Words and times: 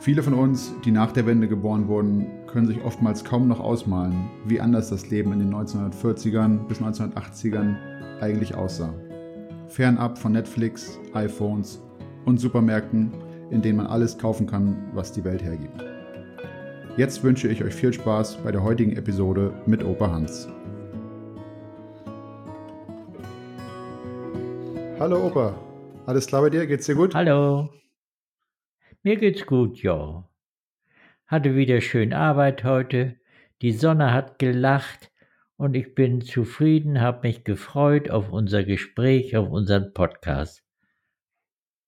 Viele 0.00 0.22
von 0.22 0.32
uns, 0.32 0.74
die 0.82 0.92
nach 0.92 1.12
der 1.12 1.26
Wende 1.26 1.46
geboren 1.46 1.86
wurden, 1.86 2.26
können 2.46 2.66
sich 2.66 2.82
oftmals 2.82 3.22
kaum 3.22 3.48
noch 3.48 3.60
ausmalen, 3.60 4.30
wie 4.46 4.58
anders 4.58 4.88
das 4.88 5.10
Leben 5.10 5.30
in 5.34 5.40
den 5.40 5.54
1940ern 5.54 6.66
bis 6.66 6.80
1980ern 6.80 7.76
eigentlich 8.18 8.54
aussah. 8.54 8.94
Fernab 9.68 10.16
von 10.16 10.32
Netflix, 10.32 10.98
iPhones 11.12 11.82
und 12.24 12.40
Supermärkten, 12.40 13.12
in 13.50 13.60
denen 13.60 13.76
man 13.76 13.88
alles 13.88 14.16
kaufen 14.16 14.46
kann, 14.46 14.74
was 14.94 15.12
die 15.12 15.22
Welt 15.22 15.42
hergibt. 15.42 15.84
Jetzt 16.96 17.22
wünsche 17.22 17.48
ich 17.48 17.62
euch 17.62 17.74
viel 17.74 17.92
Spaß 17.92 18.38
bei 18.42 18.52
der 18.52 18.62
heutigen 18.62 18.92
Episode 18.96 19.52
mit 19.66 19.84
Opa 19.84 20.10
Hans. 20.10 20.48
Hallo 24.98 25.26
Opa, 25.26 25.54
alles 26.06 26.26
klar 26.26 26.40
bei 26.40 26.48
dir? 26.48 26.66
Geht's 26.66 26.86
dir 26.86 26.94
gut? 26.94 27.14
Hallo. 27.14 27.68
Mir 29.02 29.16
geht's 29.16 29.46
gut, 29.46 29.82
ja. 29.82 30.28
Hatte 31.26 31.56
wieder 31.56 31.80
schön 31.80 32.12
Arbeit 32.12 32.64
heute. 32.64 33.18
Die 33.62 33.72
Sonne 33.72 34.12
hat 34.12 34.38
gelacht 34.38 35.10
und 35.56 35.74
ich 35.74 35.94
bin 35.94 36.20
zufrieden, 36.20 37.00
habe 37.00 37.26
mich 37.26 37.44
gefreut 37.44 38.10
auf 38.10 38.30
unser 38.30 38.62
Gespräch, 38.62 39.38
auf 39.38 39.48
unseren 39.48 39.94
Podcast. 39.94 40.62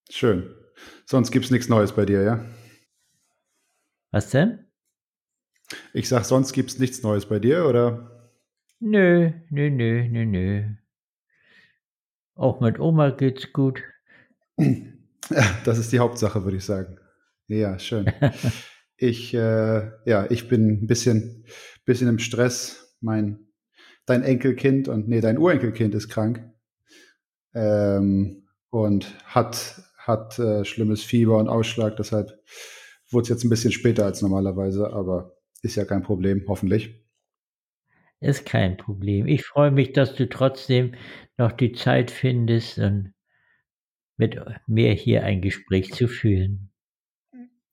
Schön. 0.09 0.55
Sonst 1.05 1.33
gibt's 1.33 1.51
nichts 1.51 1.69
Neues 1.69 1.93
bei 1.93 2.07
dir, 2.07 2.23
ja? 2.23 2.47
Was 4.11 4.31
denn? 4.31 4.65
Ich 5.93 6.09
sag, 6.09 6.25
sonst 6.25 6.55
gibt's 6.55 6.79
nichts 6.79 7.03
Neues 7.03 7.27
bei 7.27 7.39
dir, 7.39 7.67
oder? 7.67 8.31
Nö, 8.81 9.33
nö, 9.51 9.69
nö, 9.69 10.09
nö, 10.09 10.25
nö. 10.25 10.65
Auch 12.35 12.61
mit 12.61 12.81
Oma 12.81 13.11
geht's 13.11 13.53
gut. 13.53 13.83
Das 15.65 15.79
ist 15.79 15.93
die 15.93 16.01
Hauptsache, 16.01 16.45
würde 16.45 16.57
ich 16.59 16.65
sagen. 16.65 16.99
Ja, 17.49 17.79
schön. 17.79 18.13
ich, 18.97 19.35
äh, 19.35 19.91
ja, 20.07 20.31
ich 20.31 20.49
bin 20.49 20.83
ein 20.83 20.87
bisschen, 20.87 21.45
bisschen 21.85 22.09
im 22.09 22.19
Stress. 22.19 22.97
Mein, 23.01 23.49
dein 24.07 24.23
Enkelkind 24.23 24.89
und 24.89 25.09
nee, 25.09 25.21
dein 25.21 25.39
Urenkelkind 25.39 25.95
ist 25.95 26.09
krank 26.09 26.45
ähm, 27.55 28.49
und 28.71 29.15
hat, 29.25 29.83
hat 29.97 30.39
äh, 30.39 30.65
schlimmes 30.65 31.03
Fieber 31.03 31.39
und 31.39 31.49
Ausschlag. 31.49 31.97
Deshalb 31.97 32.31
wurde 33.11 33.25
es 33.25 33.29
jetzt 33.29 33.45
ein 33.45 33.51
bisschen 33.51 33.73
später 33.73 34.05
als 34.05 34.23
normalerweise, 34.23 34.93
aber 34.93 35.37
ist 35.63 35.77
ja 35.77 35.85
kein 35.85 36.03
Problem, 36.03 36.45
hoffentlich. 36.49 37.03
Ist 38.21 38.47
kein 38.47 38.77
Problem. 38.77 39.27
Ich 39.27 39.45
freue 39.45 39.73
mich, 39.73 39.93
dass 39.93 40.15
du 40.15 40.29
trotzdem 40.29 40.95
noch 41.37 41.53
die 41.53 41.73
Zeit 41.73 42.11
findest, 42.11 42.79
und 42.79 43.15
mit 44.17 44.37
mir 44.69 44.93
hier 44.93 45.25
ein 45.25 45.41
Gespräch 45.41 45.93
zu 45.93 46.07
führen. 46.07 46.72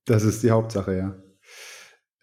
Das 0.10 0.24
ist 0.24 0.42
die 0.42 0.50
Hauptsache, 0.50 0.98
ja. 0.98 1.16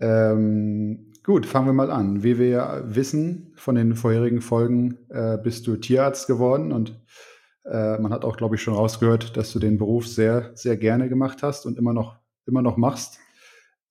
Ähm, 0.01 1.13
gut, 1.23 1.47
fangen 1.47 1.69
wir 1.69 1.73
mal 1.73 1.93
an. 1.93 2.25
Wie 2.25 2.37
wir 2.37 2.49
ja 2.49 2.83
wissen 2.85 3.53
von 3.55 3.77
den 3.77 3.95
vorherigen 3.95 4.41
Folgen, 4.41 4.99
äh, 5.09 5.39
bist 5.39 5.69
du 5.69 5.77
Tierarzt 5.77 6.27
geworden 6.27 6.73
und 6.73 7.01
äh, 7.65 7.97
man 7.99 8.13
hat 8.13 8.25
auch, 8.25 8.37
glaube 8.37 8.57
ich, 8.57 8.63
schon 8.63 8.75
rausgehört, 8.75 9.37
dass 9.37 9.53
du 9.53 9.61
den 9.61 9.79
Beruf 9.79 10.09
sehr, 10.09 10.51
sehr 10.57 10.77
gerne 10.77 11.09
gemacht 11.09 11.45
hast 11.45 11.65
und 11.65 11.79
immer 11.79 11.93
noch, 11.93 12.19
immer 12.45 12.61
noch 12.61 12.77
machst. 12.77 13.21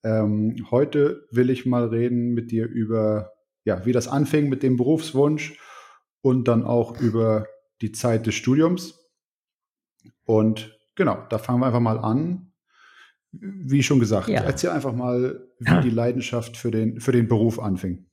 Ähm, 0.04 0.66
heute 0.70 1.26
will 1.30 1.48
ich 1.48 1.64
mal 1.64 1.86
reden 1.86 2.34
mit 2.34 2.50
dir 2.50 2.66
über, 2.66 3.32
ja, 3.64 3.86
wie 3.86 3.92
das 3.92 4.08
anfing 4.08 4.50
mit 4.50 4.62
dem 4.62 4.76
Berufswunsch 4.76 5.58
und 6.20 6.48
dann 6.48 6.64
auch 6.64 7.00
über 7.00 7.46
die 7.80 7.92
Zeit 7.92 8.26
des 8.26 8.34
Studiums. 8.34 9.08
Und 10.26 10.78
genau, 10.96 11.24
da 11.30 11.38
fangen 11.38 11.60
wir 11.60 11.66
einfach 11.66 11.80
mal 11.80 11.98
an. 11.98 12.52
Wie 13.40 13.82
schon 13.82 14.00
gesagt, 14.00 14.28
ja. 14.28 14.42
erzähl 14.42 14.70
einfach 14.70 14.94
mal, 14.94 15.40
wie 15.58 15.80
die 15.82 15.90
Leidenschaft 15.90 16.56
für 16.56 16.70
den, 16.70 17.00
für 17.00 17.12
den 17.12 17.28
Beruf 17.28 17.58
anfing. 17.58 18.06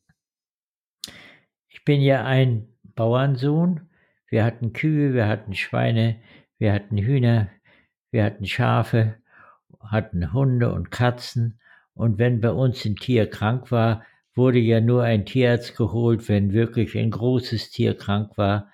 Ich 1.68 1.84
bin 1.86 2.02
ja 2.02 2.24
ein 2.24 2.68
Bauernsohn. 2.96 3.82
Wir 4.30 4.44
hatten 4.46 4.74
Kühe, 4.74 5.14
wir 5.14 5.28
hatten 5.28 5.54
Schweine, 5.54 6.20
wir 6.58 6.74
hatten 6.74 6.98
Hühner, 6.98 7.50
wir 8.12 8.24
hatten 8.24 8.46
Schafe, 8.46 9.16
hatten 9.80 10.34
Hunde 10.34 10.74
und 10.74 10.92
Katzen. 10.92 11.60
Und 11.94 12.18
wenn 12.18 12.42
bei 12.42 12.52
uns 12.52 12.84
ein 12.86 12.96
Tier 12.96 13.30
krank 13.30 13.72
war, 13.72 14.04
wurde 14.34 14.60
ja 14.60 14.82
nur 14.82 15.04
ein 15.04 15.26
Tierarzt 15.26 15.76
geholt, 15.76 16.28
wenn 16.30 16.54
wirklich 16.54 16.98
ein 16.98 17.12
großes 17.12 17.70
Tier 17.70 17.96
krank 17.96 18.38
war 18.38 18.72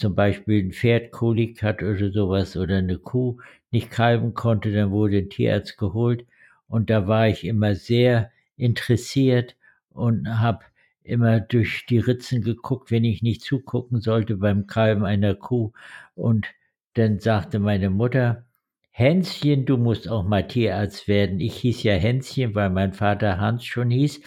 zum 0.00 0.14
Beispiel 0.14 0.64
ein 0.64 0.72
Pferd 0.72 1.12
Kolik 1.12 1.62
hat 1.62 1.82
oder 1.82 2.10
sowas 2.10 2.56
oder 2.56 2.78
eine 2.78 2.98
Kuh 2.98 3.38
nicht 3.70 3.90
kalben 3.90 4.34
konnte, 4.34 4.72
dann 4.72 4.90
wurde 4.90 5.18
ein 5.18 5.30
Tierarzt 5.30 5.78
geholt. 5.78 6.26
Und 6.68 6.90
da 6.90 7.06
war 7.06 7.28
ich 7.28 7.44
immer 7.44 7.74
sehr 7.74 8.30
interessiert 8.56 9.56
und 9.90 10.28
habe 10.28 10.64
immer 11.02 11.40
durch 11.40 11.86
die 11.86 11.98
Ritzen 11.98 12.42
geguckt, 12.42 12.90
wenn 12.90 13.04
ich 13.04 13.22
nicht 13.22 13.42
zugucken 13.42 14.00
sollte 14.00 14.36
beim 14.36 14.66
Kalben 14.66 15.04
einer 15.04 15.34
Kuh. 15.34 15.72
Und 16.14 16.46
dann 16.94 17.18
sagte 17.18 17.58
meine 17.58 17.90
Mutter, 17.90 18.44
Hänschen, 18.90 19.64
du 19.66 19.76
musst 19.76 20.08
auch 20.08 20.24
mal 20.24 20.46
Tierarzt 20.46 21.08
werden. 21.08 21.40
Ich 21.40 21.56
hieß 21.56 21.82
ja 21.84 21.94
Hänschen, 21.94 22.54
weil 22.54 22.70
mein 22.70 22.92
Vater 22.92 23.38
Hans 23.38 23.64
schon 23.64 23.90
hieß. 23.90 24.20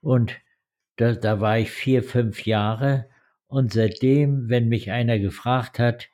Und 0.00 0.38
da, 0.96 1.12
da 1.12 1.40
war 1.40 1.58
ich 1.58 1.70
vier, 1.70 2.02
fünf 2.02 2.46
Jahre. 2.46 3.08
Und 3.46 3.72
seitdem, 3.72 4.48
wenn 4.48 4.68
mich 4.68 4.90
einer 4.92 5.18
gefragt 5.18 5.78
hat, 5.78 6.08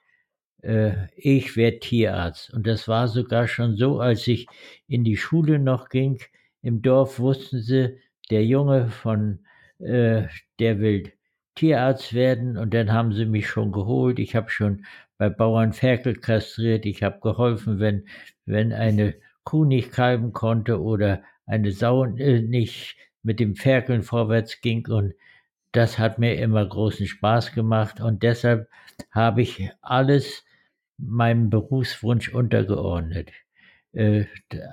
äh, 0.62 0.92
ich 1.16 1.56
werde 1.56 1.80
Tierarzt. 1.80 2.52
Und 2.52 2.66
das 2.66 2.88
war 2.88 3.08
sogar 3.08 3.48
schon 3.48 3.76
so, 3.76 4.00
als 4.00 4.26
ich 4.26 4.46
in 4.86 5.04
die 5.04 5.16
Schule 5.16 5.58
noch 5.58 5.88
ging. 5.88 6.18
Im 6.62 6.82
Dorf 6.82 7.18
wussten 7.18 7.60
sie, 7.60 7.98
der 8.30 8.44
Junge 8.44 8.88
von, 8.88 9.40
äh, 9.78 10.24
der 10.58 10.80
will 10.80 11.12
Tierarzt 11.54 12.14
werden. 12.14 12.56
Und 12.56 12.74
dann 12.74 12.92
haben 12.92 13.12
sie 13.12 13.26
mich 13.26 13.48
schon 13.48 13.72
geholt. 13.72 14.18
Ich 14.18 14.34
habe 14.34 14.50
schon 14.50 14.84
bei 15.16 15.28
Bauern 15.28 15.72
Ferkel 15.72 16.14
kastriert. 16.16 16.86
Ich 16.86 17.02
habe 17.02 17.20
geholfen, 17.20 17.78
wenn, 17.80 18.06
wenn 18.46 18.72
eine 18.72 19.14
Kuh 19.44 19.64
nicht 19.64 19.92
kalben 19.92 20.32
konnte 20.32 20.80
oder 20.80 21.22
eine 21.46 21.72
Sau 21.72 22.04
äh, 22.04 22.42
nicht 22.42 22.96
mit 23.22 23.40
dem 23.40 23.56
Ferkeln 23.56 24.02
vorwärts 24.02 24.60
ging. 24.60 24.86
Und 24.88 25.14
das 25.72 25.98
hat 25.98 26.18
mir 26.18 26.34
immer 26.36 26.66
großen 26.66 27.06
Spaß 27.06 27.52
gemacht 27.52 28.00
und 28.00 28.22
deshalb 28.22 28.68
habe 29.10 29.42
ich 29.42 29.70
alles 29.80 30.44
meinem 30.98 31.50
Berufswunsch 31.50 32.28
untergeordnet. 32.28 33.30
Äh, 33.92 34.26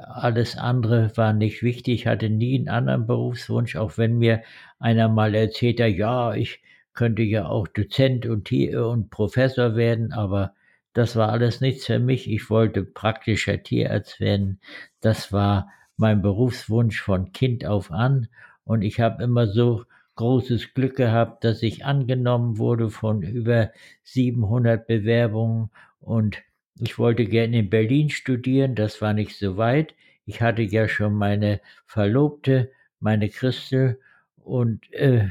alles 0.06 0.58
andere 0.58 1.12
war 1.16 1.34
nicht 1.34 1.64
wichtig, 1.64 2.02
ich 2.02 2.08
hatte 2.08 2.30
nie 2.30 2.58
einen 2.58 2.70
anderen 2.70 3.08
Berufswunsch, 3.08 3.76
auch 3.76 3.98
wenn 3.98 4.18
mir 4.18 4.44
einer 4.80 5.08
mal 5.08 5.34
erzählt 5.36 5.80
hat, 5.80 5.94
ja, 5.94 6.34
ich 6.34 6.62
könnte 6.94 7.24
ja 7.24 7.46
auch 7.46 7.68
Dozent 7.68 8.26
und, 8.26 8.46
Tier 8.46 8.88
und 8.88 9.10
Professor 9.10 9.76
werden, 9.76 10.12
aber 10.14 10.54
das 10.94 11.16
war 11.16 11.30
alles 11.30 11.62
nichts 11.62 11.86
für 11.86 12.00
mich. 12.00 12.30
Ich 12.30 12.50
wollte 12.50 12.84
praktischer 12.84 13.62
Tierarzt 13.62 14.20
werden. 14.22 14.62
Das 15.02 15.34
war 15.34 15.70
mein 15.98 16.22
Berufswunsch 16.22 17.02
von 17.02 17.34
Kind 17.34 17.66
auf 17.66 17.92
an 17.92 18.28
und 18.64 18.82
ich 18.82 19.00
habe 19.00 19.24
immer 19.24 19.48
so 19.48 19.84
großes 20.16 20.74
Glück 20.74 20.96
gehabt, 20.96 21.44
dass 21.44 21.62
ich 21.64 21.86
angenommen 21.86 22.58
wurde 22.58 22.90
von 22.90 23.22
über 23.22 23.72
700 24.04 24.88
Bewerbungen 24.88 25.70
und 26.06 26.38
ich 26.80 27.00
wollte 27.00 27.26
gerne 27.26 27.60
in 27.60 27.70
Berlin 27.70 28.10
studieren, 28.10 28.76
das 28.76 29.02
war 29.02 29.14
nicht 29.14 29.38
so 29.38 29.58
weit. 29.58 29.96
Ich 30.26 30.42
hatte 30.42 30.62
ja 30.62 30.88
schon 30.88 31.16
meine 31.16 31.62
Verlobte, 31.86 32.72
meine 33.00 33.30
Christel 33.30 34.00
und 34.38 34.92
äh, 34.94 35.28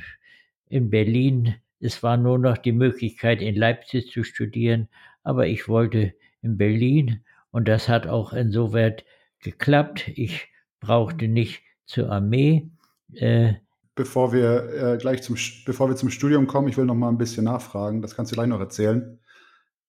in 0.68 0.90
Berlin, 0.90 1.54
es 1.80 2.02
war 2.02 2.16
nur 2.16 2.38
noch 2.38 2.58
die 2.58 2.72
Möglichkeit 2.72 3.40
in 3.40 3.54
Leipzig 3.54 4.10
zu 4.10 4.24
studieren, 4.24 4.88
aber 5.22 5.46
ich 5.46 5.68
wollte 5.68 6.14
in 6.42 6.56
Berlin 6.56 7.20
und 7.50 7.68
das 7.68 7.88
hat 7.88 8.06
auch 8.06 8.32
insoweit 8.32 9.04
geklappt. 9.40 10.08
Ich 10.08 10.48
brauchte 10.80 11.28
nicht 11.28 11.62
zur 11.86 12.10
Armee. 12.10 12.68
Äh, 13.14 13.54
bevor 13.94 14.32
wir 14.32 14.94
äh, 14.94 14.98
gleich 14.98 15.22
zum, 15.22 15.36
bevor 15.66 15.88
wir 15.88 15.96
zum 15.96 16.10
Studium 16.10 16.48
kommen, 16.48 16.68
ich 16.68 16.76
will 16.76 16.84
noch 16.84 16.96
mal 16.96 17.10
ein 17.10 17.18
bisschen 17.18 17.44
nachfragen, 17.44 18.02
das 18.02 18.16
kannst 18.16 18.32
du 18.32 18.34
gleich 18.34 18.48
noch 18.48 18.60
erzählen. 18.60 19.20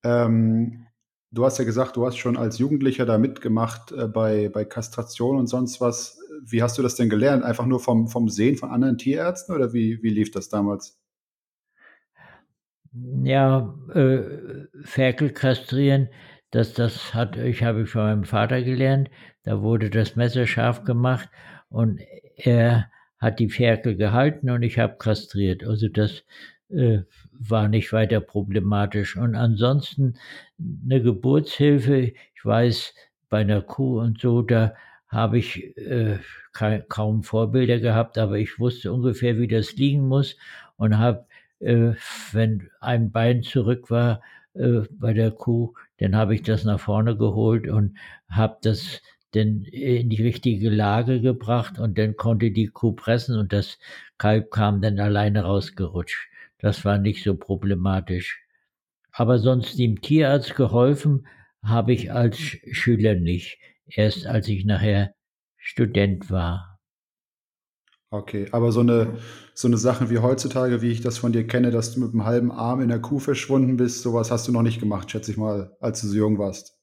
Ähm, 0.06 0.86
du 1.32 1.44
hast 1.44 1.58
ja 1.58 1.66
gesagt, 1.66 1.98
du 1.98 2.06
hast 2.06 2.18
schon 2.18 2.38
als 2.38 2.60
Jugendlicher 2.60 3.06
da 3.06 3.18
mitgemacht 3.18 3.92
äh, 3.92 4.08
bei, 4.08 4.50
bei 4.50 4.64
Kastration 4.64 5.38
und 5.38 5.48
sonst 5.48 5.82
was. 5.82 6.20
Wie 6.46 6.62
hast 6.62 6.78
du 6.78 6.84
das 6.84 6.96
denn 6.96 7.10
gelernt? 7.10 7.44
Einfach 7.44 7.66
nur 7.66 7.80
vom, 7.80 8.08
vom 8.08 8.30
Sehen 8.30 8.56
von 8.56 8.70
anderen 8.70 8.98
Tierärzten 8.98 9.56
oder 9.56 9.74
wie, 9.74 10.02
wie 10.04 10.10
lief 10.12 10.32
das 10.32 10.48
damals? 10.50 11.00
Ja, 13.24 13.76
äh, 13.94 14.68
Ferkel 14.84 15.32
kastrieren, 15.32 16.10
das, 16.52 16.74
das 16.74 17.14
hat, 17.14 17.36
ich 17.36 17.64
habe 17.64 17.86
von 17.86 18.04
meinem 18.04 18.24
Vater 18.24 18.62
gelernt. 18.62 19.10
Da 19.44 19.62
wurde 19.62 19.90
das 19.90 20.16
Messer 20.16 20.48
scharf 20.48 20.84
gemacht 20.84 21.30
und 21.68 22.00
er 22.38 22.90
hat 23.18 23.40
die 23.40 23.50
Ferkel 23.50 23.98
gehalten 23.98 24.50
und 24.50 24.64
ich 24.64 24.80
habe 24.80 24.98
kastriert. 24.98 25.66
Also 25.66 25.90
das 25.90 26.24
äh, 26.70 27.00
war 27.32 27.68
nicht 27.68 27.94
weiter 27.94 28.20
problematisch. 28.20 29.18
Und 29.18 29.36
ansonsten 29.36 30.16
eine 30.60 31.02
Geburtshilfe, 31.02 32.14
ich 32.36 32.46
weiß, 32.46 32.94
bei 33.30 33.40
einer 33.42 33.62
Kuh 33.62 34.00
und 34.00 34.20
so, 34.20 34.42
da 34.42 34.74
habe 35.08 35.38
ich 35.38 35.78
äh, 35.78 36.20
kaum 36.90 37.24
Vorbilder 37.24 37.80
gehabt, 37.80 38.18
aber 38.18 38.38
ich 38.38 38.60
wusste 38.60 38.92
ungefähr, 38.92 39.38
wie 39.40 39.48
das 39.48 39.76
liegen 39.76 40.08
muss 40.08 40.36
und 40.78 40.98
habe, 40.98 41.26
äh, 41.60 41.94
wenn 42.32 42.70
ein 42.82 43.12
Bein 43.12 43.44
zurück 43.44 43.90
war 43.90 44.22
äh, 44.54 44.82
bei 44.92 45.14
der 45.14 45.32
Kuh, 45.32 45.74
dann 46.00 46.16
habe 46.16 46.36
ich 46.36 46.44
das 46.44 46.66
nach 46.66 46.80
vorne 46.80 47.16
geholt 47.18 47.68
und 47.68 47.98
habe 48.30 48.58
das 48.62 49.02
dann 49.32 49.64
in 49.66 50.10
die 50.10 50.22
richtige 50.22 50.70
Lage 50.70 51.22
gebracht 51.22 51.80
und 51.80 51.98
dann 51.98 52.16
konnte 52.16 52.52
die 52.52 52.68
Kuh 52.68 52.94
pressen 52.94 53.38
und 53.38 53.54
das 53.54 53.78
Kalb 54.18 54.52
kam 54.52 54.82
dann 54.82 55.00
alleine 55.00 55.44
rausgerutscht. 55.44 56.30
Das 56.66 56.84
war 56.84 56.98
nicht 56.98 57.24
so 57.24 57.36
problematisch. 57.36 58.44
Aber 59.12 59.38
sonst 59.38 59.78
dem 59.78 60.02
Tierarzt 60.02 60.56
geholfen 60.56 61.28
habe 61.64 61.94
ich 61.94 62.12
als 62.12 62.40
Schüler 62.40 63.14
nicht. 63.14 63.60
Erst 63.86 64.26
als 64.26 64.48
ich 64.48 64.66
nachher 64.66 65.14
Student 65.58 66.32
war. 66.32 66.80
Okay, 68.10 68.48
aber 68.52 68.72
so 68.72 68.80
eine, 68.80 69.20
so 69.54 69.68
eine 69.68 69.78
Sache 69.78 70.10
wie 70.10 70.18
heutzutage, 70.18 70.82
wie 70.82 70.90
ich 70.90 71.02
das 71.02 71.20
von 71.20 71.34
dir 71.34 71.46
kenne, 71.46 71.70
dass 71.70 71.94
du 71.94 72.00
mit 72.00 72.14
einem 72.14 72.26
halben 72.26 72.52
Arm 72.52 72.82
in 72.82 72.90
der 72.90 73.00
Kuh 73.00 73.20
verschwunden 73.20 73.78
bist, 73.78 74.02
sowas 74.02 74.32
hast 74.32 74.48
du 74.48 74.52
noch 74.52 74.64
nicht 74.64 74.80
gemacht, 74.80 75.12
schätze 75.12 75.30
ich 75.30 75.38
mal, 75.38 75.78
als 75.80 76.02
du 76.02 76.08
so 76.08 76.18
jung 76.18 76.40
warst. 76.40 76.80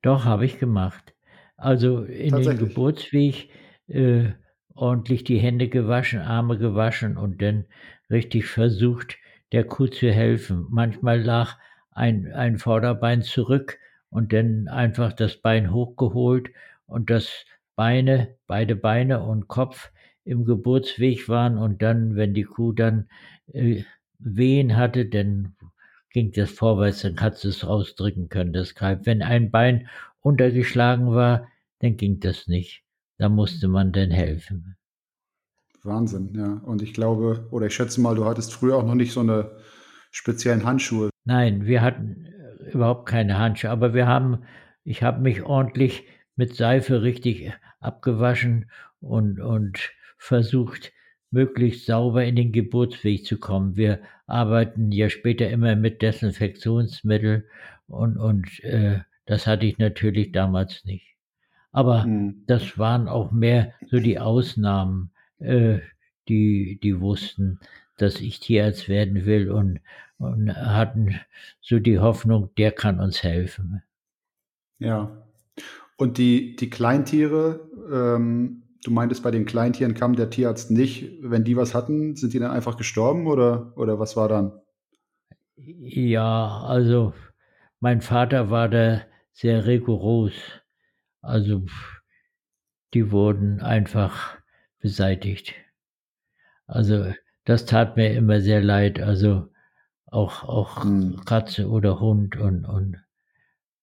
Doch, 0.00 0.24
habe 0.24 0.46
ich 0.46 0.58
gemacht. 0.58 1.14
Also 1.58 2.04
in 2.04 2.34
den 2.34 2.56
Geburtsweg 2.56 3.50
äh, 3.88 4.30
ordentlich 4.74 5.24
die 5.24 5.38
Hände 5.38 5.68
gewaschen, 5.68 6.20
Arme 6.20 6.56
gewaschen 6.56 7.18
und 7.18 7.42
dann 7.42 7.66
richtig 8.12 8.46
versucht, 8.46 9.16
der 9.52 9.64
Kuh 9.64 9.88
zu 9.88 10.12
helfen. 10.12 10.66
Manchmal 10.70 11.20
lag 11.20 11.58
ein, 11.90 12.32
ein 12.32 12.58
Vorderbein 12.58 13.22
zurück 13.22 13.78
und 14.10 14.32
dann 14.32 14.68
einfach 14.68 15.12
das 15.12 15.36
Bein 15.36 15.72
hochgeholt 15.72 16.50
und 16.86 17.10
das 17.10 17.44
Beine, 17.74 18.36
beide 18.46 18.76
Beine 18.76 19.22
und 19.22 19.48
Kopf 19.48 19.90
im 20.24 20.44
Geburtsweg 20.44 21.28
waren 21.28 21.58
und 21.58 21.82
dann, 21.82 22.16
wenn 22.16 22.34
die 22.34 22.44
Kuh 22.44 22.72
dann 22.72 23.08
äh, 23.52 23.82
Wehen 24.18 24.76
hatte, 24.76 25.06
dann 25.06 25.56
ging 26.10 26.30
das 26.32 26.50
vorwärts, 26.50 27.02
dann 27.02 27.20
hat 27.20 27.42
es 27.44 27.66
rausdrücken 27.66 28.28
können, 28.28 28.52
das 28.52 28.74
Kalb. 28.74 29.06
Wenn 29.06 29.22
ein 29.22 29.50
Bein 29.50 29.88
untergeschlagen 30.20 31.10
war, 31.10 31.48
dann 31.80 31.96
ging 31.96 32.20
das 32.20 32.46
nicht. 32.46 32.84
Da 33.18 33.28
musste 33.28 33.68
man 33.68 33.92
dann 33.92 34.10
helfen. 34.10 34.76
Wahnsinn, 35.84 36.32
ja. 36.34 36.60
Und 36.64 36.82
ich 36.82 36.94
glaube, 36.94 37.46
oder 37.50 37.66
ich 37.66 37.74
schätze 37.74 38.00
mal, 38.00 38.14
du 38.14 38.24
hattest 38.24 38.52
früher 38.52 38.76
auch 38.76 38.86
noch 38.86 38.94
nicht 38.94 39.12
so 39.12 39.20
eine 39.20 39.50
speziellen 40.10 40.64
Handschuhe. 40.64 41.10
Nein, 41.24 41.66
wir 41.66 41.82
hatten 41.82 42.26
äh, 42.26 42.70
überhaupt 42.70 43.08
keine 43.08 43.38
Handschuhe, 43.38 43.70
aber 43.70 43.94
wir 43.94 44.06
haben, 44.06 44.44
ich 44.84 45.02
habe 45.02 45.20
mich 45.20 45.42
ordentlich 45.42 46.04
mit 46.36 46.54
Seife 46.54 47.02
richtig 47.02 47.52
abgewaschen 47.80 48.70
und, 49.00 49.40
und 49.40 49.90
versucht, 50.18 50.92
möglichst 51.30 51.86
sauber 51.86 52.24
in 52.24 52.36
den 52.36 52.52
Geburtsweg 52.52 53.24
zu 53.24 53.38
kommen. 53.38 53.76
Wir 53.76 54.00
arbeiten 54.26 54.92
ja 54.92 55.08
später 55.08 55.48
immer 55.48 55.74
mit 55.76 56.02
Desinfektionsmittel 56.02 57.48
und, 57.86 58.18
und 58.18 58.62
äh, 58.64 59.00
das 59.26 59.46
hatte 59.46 59.66
ich 59.66 59.78
natürlich 59.78 60.32
damals 60.32 60.84
nicht. 60.84 61.16
Aber 61.72 62.04
hm. 62.04 62.44
das 62.46 62.78
waren 62.78 63.08
auch 63.08 63.32
mehr 63.32 63.72
so 63.90 63.98
die 63.98 64.18
Ausnahmen 64.18 65.10
äh, 65.42 65.80
die, 66.28 66.78
die 66.82 67.00
wussten, 67.00 67.60
dass 67.98 68.20
ich 68.20 68.40
Tierarzt 68.40 68.88
werden 68.88 69.26
will 69.26 69.50
und, 69.50 69.80
und 70.18 70.54
hatten 70.54 71.20
so 71.60 71.78
die 71.78 71.98
Hoffnung, 71.98 72.50
der 72.56 72.72
kann 72.72 73.00
uns 73.00 73.22
helfen. 73.22 73.82
Ja. 74.78 75.24
Und 75.96 76.18
die, 76.18 76.56
die 76.56 76.70
Kleintiere, 76.70 77.60
ähm, 77.92 78.62
du 78.84 78.90
meintest, 78.90 79.22
bei 79.22 79.30
den 79.30 79.44
Kleintieren 79.44 79.94
kam 79.94 80.16
der 80.16 80.30
Tierarzt 80.30 80.70
nicht. 80.70 81.18
Wenn 81.22 81.44
die 81.44 81.56
was 81.56 81.74
hatten, 81.74 82.16
sind 82.16 82.32
die 82.32 82.38
dann 82.38 82.50
einfach 82.50 82.76
gestorben 82.76 83.26
oder, 83.26 83.72
oder 83.76 83.98
was 83.98 84.16
war 84.16 84.28
dann? 84.28 84.52
Ja, 85.56 86.62
also 86.66 87.14
mein 87.78 88.00
Vater 88.00 88.50
war 88.50 88.68
da 88.68 89.02
sehr 89.32 89.66
rigoros. 89.66 90.32
Also 91.20 91.62
die 92.94 93.10
wurden 93.12 93.60
einfach 93.60 94.41
beseitigt. 94.82 95.54
Also 96.66 97.14
das 97.44 97.64
tat 97.64 97.96
mir 97.96 98.12
immer 98.12 98.40
sehr 98.42 98.60
leid. 98.60 99.00
Also 99.00 99.48
auch, 100.06 100.44
auch 100.44 100.84
mhm. 100.84 101.24
Katze 101.24 101.70
oder 101.70 102.00
Hund 102.00 102.36
und, 102.36 102.66
und 102.66 103.02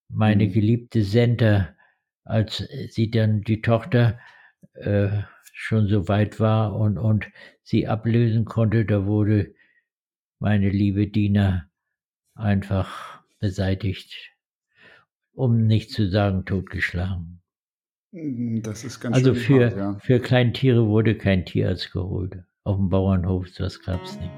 meine 0.09 0.45
mhm. 0.45 0.51
geliebte 0.51 1.03
Senta, 1.03 1.75
als 2.23 2.57
sie 2.89 3.09
dann 3.09 3.41
die 3.41 3.61
Tochter 3.61 4.19
äh, 4.73 5.09
schon 5.53 5.87
so 5.87 6.07
weit 6.07 6.39
war 6.39 6.75
und, 6.75 6.97
und 6.97 7.25
sie 7.63 7.87
ablösen 7.87 8.45
konnte, 8.45 8.85
da 8.85 9.05
wurde 9.05 9.55
meine 10.39 10.69
liebe 10.69 11.07
Diener 11.07 11.69
einfach 12.35 13.21
beseitigt, 13.39 14.31
um 15.33 15.65
nicht 15.65 15.91
zu 15.91 16.09
sagen 16.09 16.45
totgeschlagen. 16.45 17.38
Hm, 18.11 18.61
das 18.63 18.83
ist 18.83 18.99
ganz 18.99 19.15
Also 19.15 19.33
für, 19.33 19.65
hart, 19.65 19.77
ja. 19.77 19.97
für 20.01 20.19
Kleintiere 20.19 20.87
wurde 20.87 21.15
kein 21.15 21.45
Tierarzt 21.45 21.91
geholt. 21.91 22.43
Auf 22.63 22.77
dem 22.77 22.89
Bauernhof, 22.89 23.47
das 23.57 23.81
gab 23.81 24.03
es 24.03 24.19
nicht. 24.19 24.31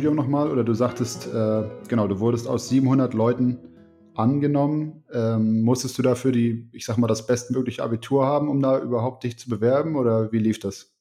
Studium 0.00 0.16
nochmal 0.16 0.50
oder 0.50 0.64
du 0.64 0.72
sagtest, 0.72 1.26
äh, 1.26 1.62
genau, 1.88 2.08
du 2.08 2.20
wurdest 2.20 2.48
aus 2.48 2.70
700 2.70 3.12
Leuten 3.12 3.58
angenommen. 4.14 5.04
Ähm, 5.12 5.60
musstest 5.60 5.98
du 5.98 6.02
dafür 6.02 6.32
die, 6.32 6.70
ich 6.72 6.86
sag 6.86 6.96
mal, 6.96 7.06
das 7.06 7.26
bestmögliche 7.26 7.82
Abitur 7.82 8.24
haben, 8.24 8.48
um 8.48 8.62
da 8.62 8.80
überhaupt 8.80 9.24
dich 9.24 9.38
zu 9.38 9.50
bewerben 9.50 9.96
oder 9.96 10.32
wie 10.32 10.38
lief 10.38 10.58
das? 10.58 10.96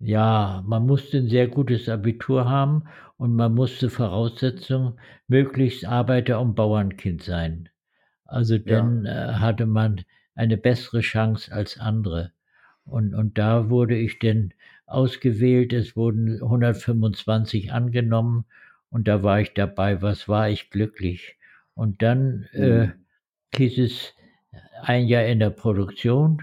Ja, 0.00 0.64
man 0.66 0.84
musste 0.84 1.18
ein 1.18 1.28
sehr 1.28 1.46
gutes 1.46 1.88
Abitur 1.88 2.50
haben 2.50 2.88
und 3.18 3.36
man 3.36 3.54
musste 3.54 3.88
Voraussetzung 3.88 4.98
möglichst 5.28 5.84
Arbeiter- 5.84 6.40
und 6.40 6.56
Bauernkind 6.56 7.22
sein. 7.22 7.68
Also 8.24 8.58
dann 8.58 9.04
ja. 9.04 9.30
äh, 9.30 9.34
hatte 9.34 9.66
man 9.66 10.00
eine 10.34 10.56
bessere 10.56 11.02
Chance 11.02 11.52
als 11.52 11.78
andere. 11.78 12.32
Und, 12.84 13.14
und 13.14 13.38
da 13.38 13.70
wurde 13.70 13.96
ich 13.96 14.18
denn 14.18 14.54
ausgewählt. 14.88 15.72
Es 15.72 15.96
wurden 15.96 16.42
125 16.42 17.72
angenommen 17.72 18.44
und 18.90 19.08
da 19.08 19.22
war 19.22 19.40
ich 19.40 19.54
dabei. 19.54 20.02
Was 20.02 20.28
war 20.28 20.48
ich 20.48 20.70
glücklich? 20.70 21.36
Und 21.74 22.02
dann 22.02 22.48
äh, 22.52 22.86
mhm. 22.86 22.92
hieß 23.54 23.78
es 23.78 24.14
ein 24.82 25.06
Jahr 25.06 25.24
in 25.24 25.38
der 25.38 25.50
Produktion 25.50 26.42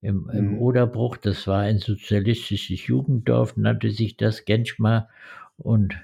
im, 0.00 0.28
im 0.30 0.52
mhm. 0.52 0.58
Oderbruch. 0.58 1.16
Das 1.16 1.46
war 1.46 1.60
ein 1.60 1.78
sozialistisches 1.78 2.86
Jugenddorf, 2.86 3.56
nannte 3.56 3.90
sich 3.90 4.16
das 4.16 4.44
Genschmar. 4.44 5.08
Und 5.56 5.94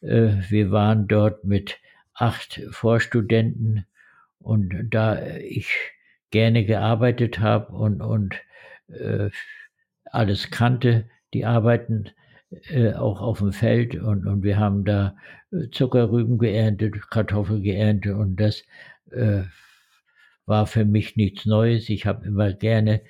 äh, 0.00 0.34
wir 0.48 0.70
waren 0.70 1.08
dort 1.08 1.44
mit 1.44 1.78
acht 2.14 2.60
Vorstudenten. 2.70 3.86
Und 4.38 4.88
da 4.90 5.20
ich 5.26 5.70
gerne 6.30 6.64
gearbeitet 6.64 7.40
habe 7.40 7.72
und, 7.72 8.00
und 8.00 8.36
äh, 8.88 9.30
alles 10.04 10.50
kannte, 10.50 11.08
die 11.34 11.44
arbeiten 11.44 12.10
äh, 12.68 12.94
auch 12.94 13.20
auf 13.20 13.38
dem 13.38 13.52
Feld 13.52 13.94
und, 13.94 14.26
und 14.26 14.42
wir 14.42 14.58
haben 14.58 14.84
da 14.84 15.16
äh, 15.52 15.68
Zuckerrüben 15.70 16.38
geerntet, 16.38 17.10
Kartoffeln 17.10 17.62
geerntet 17.62 18.14
und 18.14 18.36
das 18.36 18.64
äh, 19.12 19.42
war 20.46 20.66
für 20.66 20.84
mich 20.84 21.16
nichts 21.16 21.46
Neues. 21.46 21.88
Ich 21.88 22.06
habe 22.06 22.26
immer 22.26 22.52
gerne 22.52 23.02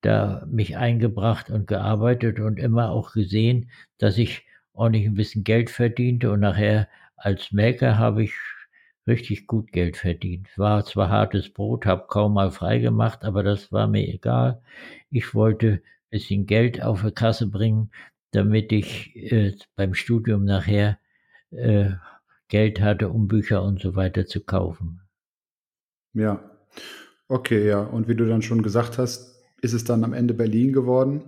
da 0.00 0.46
mich 0.50 0.76
eingebracht 0.76 1.50
und 1.50 1.66
gearbeitet 1.66 2.40
und 2.40 2.58
immer 2.58 2.90
auch 2.90 3.12
gesehen, 3.12 3.70
dass 3.98 4.18
ich 4.18 4.46
ordentlich 4.72 5.06
ein 5.06 5.14
bisschen 5.14 5.44
Geld 5.44 5.70
verdiente 5.70 6.30
und 6.30 6.40
nachher 6.40 6.88
als 7.16 7.52
Melker 7.52 7.98
habe 7.98 8.24
ich 8.24 8.32
richtig 9.06 9.46
gut 9.46 9.72
Geld 9.72 9.96
verdient. 9.96 10.48
War 10.56 10.84
zwar 10.84 11.08
hartes 11.10 11.52
Brot, 11.52 11.86
habe 11.86 12.06
kaum 12.08 12.34
mal 12.34 12.50
frei 12.50 12.78
gemacht, 12.78 13.24
aber 13.24 13.42
das 13.42 13.72
war 13.72 13.86
mir 13.88 14.06
egal. 14.08 14.62
Ich 15.10 15.34
wollte 15.34 15.82
bisschen 16.10 16.46
Geld 16.46 16.82
auf 16.82 17.02
die 17.02 17.10
Kasse 17.12 17.48
bringen, 17.48 17.90
damit 18.32 18.72
ich 18.72 19.14
äh, 19.16 19.54
beim 19.76 19.94
Studium 19.94 20.44
nachher 20.44 20.98
äh, 21.50 21.90
Geld 22.48 22.80
hatte, 22.80 23.08
um 23.08 23.28
Bücher 23.28 23.62
und 23.62 23.80
so 23.80 23.96
weiter 23.96 24.26
zu 24.26 24.44
kaufen. 24.44 25.00
Ja, 26.12 26.50
okay, 27.28 27.66
ja. 27.66 27.80
Und 27.82 28.08
wie 28.08 28.14
du 28.14 28.26
dann 28.26 28.42
schon 28.42 28.62
gesagt 28.62 28.98
hast, 28.98 29.42
ist 29.62 29.72
es 29.72 29.84
dann 29.84 30.04
am 30.04 30.12
Ende 30.12 30.34
Berlin 30.34 30.72
geworden. 30.72 31.22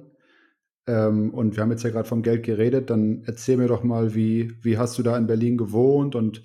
Ähm, 0.86 1.34
und 1.34 1.56
wir 1.56 1.62
haben 1.62 1.70
jetzt 1.70 1.82
ja 1.82 1.90
gerade 1.90 2.08
vom 2.08 2.22
Geld 2.22 2.44
geredet. 2.44 2.90
Dann 2.90 3.22
erzähl 3.26 3.56
mir 3.56 3.68
doch 3.68 3.82
mal, 3.82 4.14
wie, 4.14 4.52
wie 4.62 4.78
hast 4.78 4.98
du 4.98 5.02
da 5.02 5.16
in 5.16 5.26
Berlin 5.26 5.56
gewohnt 5.56 6.14
und 6.14 6.42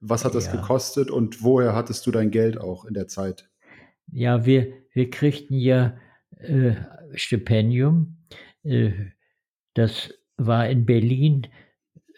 was 0.00 0.24
hat 0.24 0.34
das 0.34 0.46
ja. 0.46 0.56
gekostet 0.56 1.10
und 1.10 1.42
woher 1.42 1.74
hattest 1.74 2.06
du 2.06 2.10
dein 2.10 2.30
Geld 2.30 2.58
auch 2.58 2.84
in 2.84 2.94
der 2.94 3.08
Zeit? 3.08 3.48
Ja, 4.12 4.44
wir, 4.44 4.72
wir 4.92 5.10
kriegten 5.10 5.56
ja 5.56 5.96
äh, 6.38 6.74
Stipendium. 7.14 8.16
Äh, 8.62 8.92
das 9.74 10.14
war 10.36 10.68
in 10.68 10.86
Berlin 10.86 11.46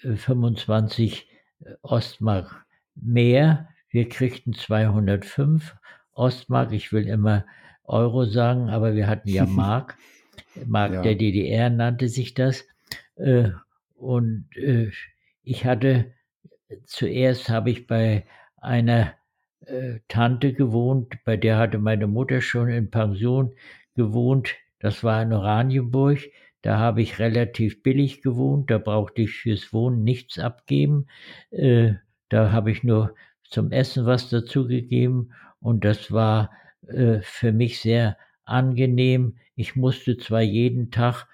äh, 0.03 0.17
25 0.17 1.29
äh, 1.61 1.73
Ostmark 1.83 2.65
mehr. 2.95 3.69
Wir 3.91 4.09
kriegten 4.09 4.53
205 4.53 5.77
Ostmark. 6.13 6.73
Ich 6.73 6.93
will 6.93 7.07
immer 7.07 7.47
Euro 7.85 8.25
sagen, 8.25 8.69
aber 8.69 8.95
wir 8.95 9.07
hatten 9.07 9.29
ja 9.29 9.47
Mark. 9.47 9.97
Mark 10.67 10.93
ja. 10.93 11.03
der 11.03 11.15
DDR 11.15 11.71
nannte 11.71 12.09
sich 12.09 12.35
das. 12.35 12.65
Und 13.95 14.49
ich 15.43 15.65
hatte 15.65 16.13
zuerst 16.85 17.49
habe 17.49 17.71
ich 17.71 17.87
bei 17.87 18.27
einer 18.57 19.15
Tante 20.09 20.53
gewohnt, 20.53 21.15
bei 21.25 21.37
der 21.37 21.59
hatte 21.59 21.79
meine 21.79 22.07
Mutter 22.07 22.41
schon 22.41 22.69
in 22.69 22.91
Pension 22.91 23.55
gewohnt. 23.97 24.55
Das 24.79 25.03
war 25.03 25.23
in 25.23 25.33
Oranienburg. 25.33 26.21
Da 26.63 26.79
habe 26.79 27.03
ich 27.03 27.19
relativ 27.19 27.83
billig 27.83 28.23
gewohnt. 28.23 28.71
Da 28.71 28.79
brauchte 28.79 29.23
ich 29.23 29.33
fürs 29.33 29.73
Wohnen 29.73 30.05
nichts 30.05 30.39
abgeben. 30.39 31.07
Äh, 31.51 31.95
da 32.29 32.53
habe 32.53 32.71
ich 32.71 32.85
nur 32.85 33.15
zum 33.43 33.73
Essen 33.73 34.07
was 34.07 34.29
dazugegeben. 34.31 35.33
Und 35.61 35.85
das 35.85 36.13
war 36.13 36.51
äh, 36.87 37.21
für 37.23 37.53
mich 37.53 37.81
sehr 37.81 38.17
angenehm. 38.45 39.37
Ich 39.55 39.77
musste 39.77 40.17
zwar 40.17 40.43
jeden 40.43 40.91
Tag 40.91 41.27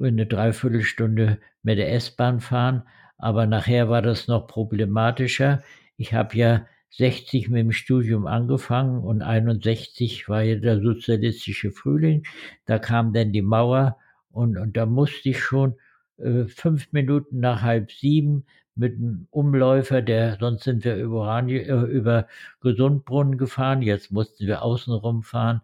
eine 0.00 0.26
Dreiviertelstunde 0.26 1.38
mit 1.62 1.78
der 1.78 1.92
S-Bahn 1.92 2.40
fahren, 2.40 2.82
aber 3.18 3.46
nachher 3.46 3.88
war 3.88 4.02
das 4.02 4.28
noch 4.28 4.46
problematischer. 4.46 5.62
Ich 5.96 6.12
habe 6.12 6.36
ja 6.36 6.66
60 6.90 7.48
mit 7.48 7.60
dem 7.60 7.72
Studium 7.72 8.26
angefangen 8.26 9.02
und 9.02 9.22
61 9.22 10.28
war 10.28 10.42
ja 10.42 10.56
der 10.56 10.80
sozialistische 10.80 11.70
Frühling. 11.70 12.24
Da 12.64 12.78
kam 12.78 13.12
dann 13.12 13.32
die 13.32 13.42
Mauer 13.42 13.98
und, 14.30 14.56
und 14.56 14.76
da 14.76 14.86
musste 14.86 15.30
ich 15.30 15.40
schon 15.40 15.74
äh, 16.18 16.44
fünf 16.44 16.92
Minuten 16.92 17.40
nach 17.40 17.62
halb 17.62 17.92
sieben 17.92 18.44
mit 18.74 18.94
einem 18.94 19.26
Umläufer, 19.30 20.02
der, 20.02 20.36
sonst 20.38 20.64
sind 20.64 20.84
wir 20.84 20.96
über, 20.96 21.20
Oranje, 21.20 21.62
äh, 21.62 21.84
über 21.90 22.28
Gesundbrunnen 22.60 23.38
gefahren, 23.38 23.82
jetzt 23.82 24.12
mussten 24.12 24.46
wir 24.46 24.62
außenrum 24.62 25.22
fahren 25.22 25.62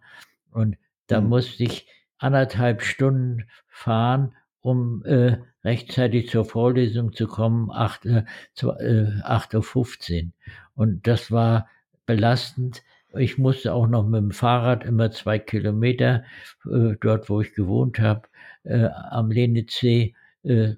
und 0.51 0.77
da 1.07 1.21
mhm. 1.21 1.29
musste 1.29 1.63
ich 1.63 1.87
anderthalb 2.17 2.81
Stunden 2.81 3.45
fahren, 3.67 4.35
um 4.63 5.03
äh, 5.05 5.37
rechtzeitig 5.63 6.29
zur 6.29 6.45
Vorlesung 6.45 7.13
zu 7.13 7.27
kommen, 7.27 7.69
8, 7.69 8.05
äh, 8.05 8.23
äh, 8.61 9.21
8.15 9.21 10.25
Uhr. 10.25 10.31
Und 10.73 11.05
das 11.05 11.31
war 11.31 11.69
belastend. 12.05 12.81
Ich 13.15 13.37
musste 13.37 13.73
auch 13.73 13.87
noch 13.87 14.07
mit 14.07 14.21
dem 14.21 14.31
Fahrrad 14.31 14.85
immer 14.85 15.11
zwei 15.11 15.37
Kilometer 15.37 16.23
äh, 16.65 16.95
dort, 16.99 17.29
wo 17.29 17.41
ich 17.41 17.53
gewohnt 17.53 17.99
habe, 17.99 18.23
äh, 18.63 18.85
am 18.85 19.29
Lenitzsee 19.29 20.15
äh, 20.43 20.73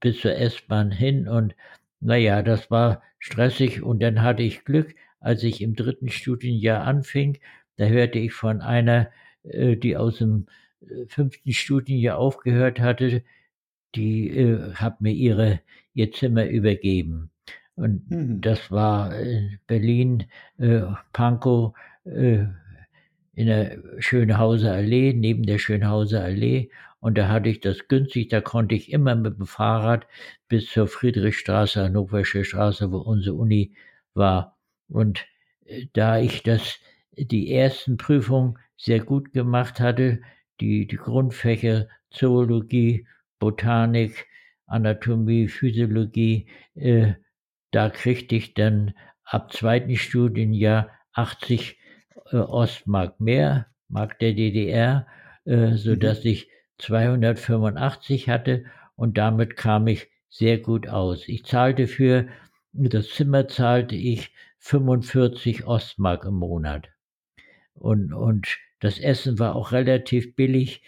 bis 0.00 0.20
zur 0.20 0.36
S-Bahn 0.36 0.92
hin. 0.92 1.28
Und 1.28 1.56
naja, 2.00 2.42
das 2.42 2.70
war 2.70 3.02
stressig. 3.18 3.82
Und 3.82 4.00
dann 4.00 4.22
hatte 4.22 4.44
ich 4.44 4.64
Glück, 4.64 4.94
als 5.18 5.42
ich 5.42 5.60
im 5.60 5.74
dritten 5.74 6.08
Studienjahr 6.08 6.84
anfing, 6.84 7.38
da 7.76 7.86
hörte 7.86 8.20
ich 8.20 8.32
von 8.32 8.60
einer, 8.60 9.10
äh, 9.42 9.76
die 9.76 9.96
aus 9.96 10.18
dem 10.18 10.46
äh, 10.46 10.63
fünften 11.08 11.52
Studienjahr 11.52 12.18
aufgehört 12.18 12.80
hatte, 12.80 13.22
die 13.94 14.28
äh, 14.28 14.74
hat 14.74 15.00
mir 15.00 15.12
ihre, 15.12 15.60
ihr 15.94 16.12
Zimmer 16.12 16.46
übergeben. 16.46 17.30
Und 17.76 18.10
mhm. 18.10 18.40
das 18.40 18.70
war 18.70 19.18
in 19.18 19.58
Berlin, 19.66 20.24
äh, 20.58 20.82
Pankow, 21.12 21.74
äh, 22.04 22.44
in 23.36 23.46
der 23.46 23.78
Schönhauser 23.98 24.72
Allee, 24.72 25.12
neben 25.12 25.44
der 25.44 25.58
Schönhauser 25.58 26.22
Allee. 26.22 26.70
Und 27.00 27.18
da 27.18 27.28
hatte 27.28 27.48
ich 27.48 27.60
das 27.60 27.88
günstig, 27.88 28.28
da 28.28 28.40
konnte 28.40 28.74
ich 28.74 28.92
immer 28.92 29.14
mit 29.14 29.38
dem 29.38 29.46
Fahrrad 29.46 30.06
bis 30.48 30.70
zur 30.70 30.86
Friedrichstraße, 30.86 31.82
Hannoversche 31.82 32.44
Straße, 32.44 32.92
wo 32.92 32.98
unsere 32.98 33.34
Uni 33.36 33.74
war. 34.14 34.56
Und 34.88 35.26
äh, 35.64 35.86
da 35.92 36.18
ich 36.18 36.42
das, 36.42 36.78
die 37.16 37.52
ersten 37.52 37.96
Prüfungen 37.96 38.58
sehr 38.76 39.00
gut 39.00 39.32
gemacht 39.32 39.80
hatte, 39.80 40.20
die, 40.60 40.86
die 40.86 40.96
Grundfächer 40.96 41.88
Zoologie, 42.10 43.06
Botanik, 43.38 44.26
Anatomie, 44.66 45.48
Physiologie, 45.48 46.48
äh, 46.74 47.14
da 47.70 47.90
kriegte 47.90 48.36
ich 48.36 48.54
dann 48.54 48.94
ab 49.24 49.52
zweiten 49.52 49.96
Studienjahr 49.96 50.90
80 51.12 51.78
äh, 52.30 52.36
Ostmark 52.36 53.20
mehr, 53.20 53.66
Mark 53.88 54.18
der 54.18 54.32
DDR, 54.32 55.06
äh, 55.44 55.74
so 55.74 55.92
mhm. 55.92 56.00
dass 56.00 56.24
ich 56.24 56.48
285 56.78 58.28
hatte 58.28 58.64
und 58.96 59.18
damit 59.18 59.56
kam 59.56 59.86
ich 59.86 60.08
sehr 60.28 60.58
gut 60.58 60.88
aus. 60.88 61.28
Ich 61.28 61.44
zahlte 61.44 61.86
für 61.86 62.28
das 62.72 63.08
Zimmer 63.10 63.46
zahlte 63.46 63.94
ich 63.94 64.32
45 64.58 65.66
Ostmark 65.66 66.24
im 66.24 66.34
Monat. 66.34 66.88
Und, 67.74 68.12
und 68.12 68.58
das 68.80 68.98
Essen 68.98 69.38
war 69.38 69.56
auch 69.56 69.72
relativ 69.72 70.34
billig 70.36 70.82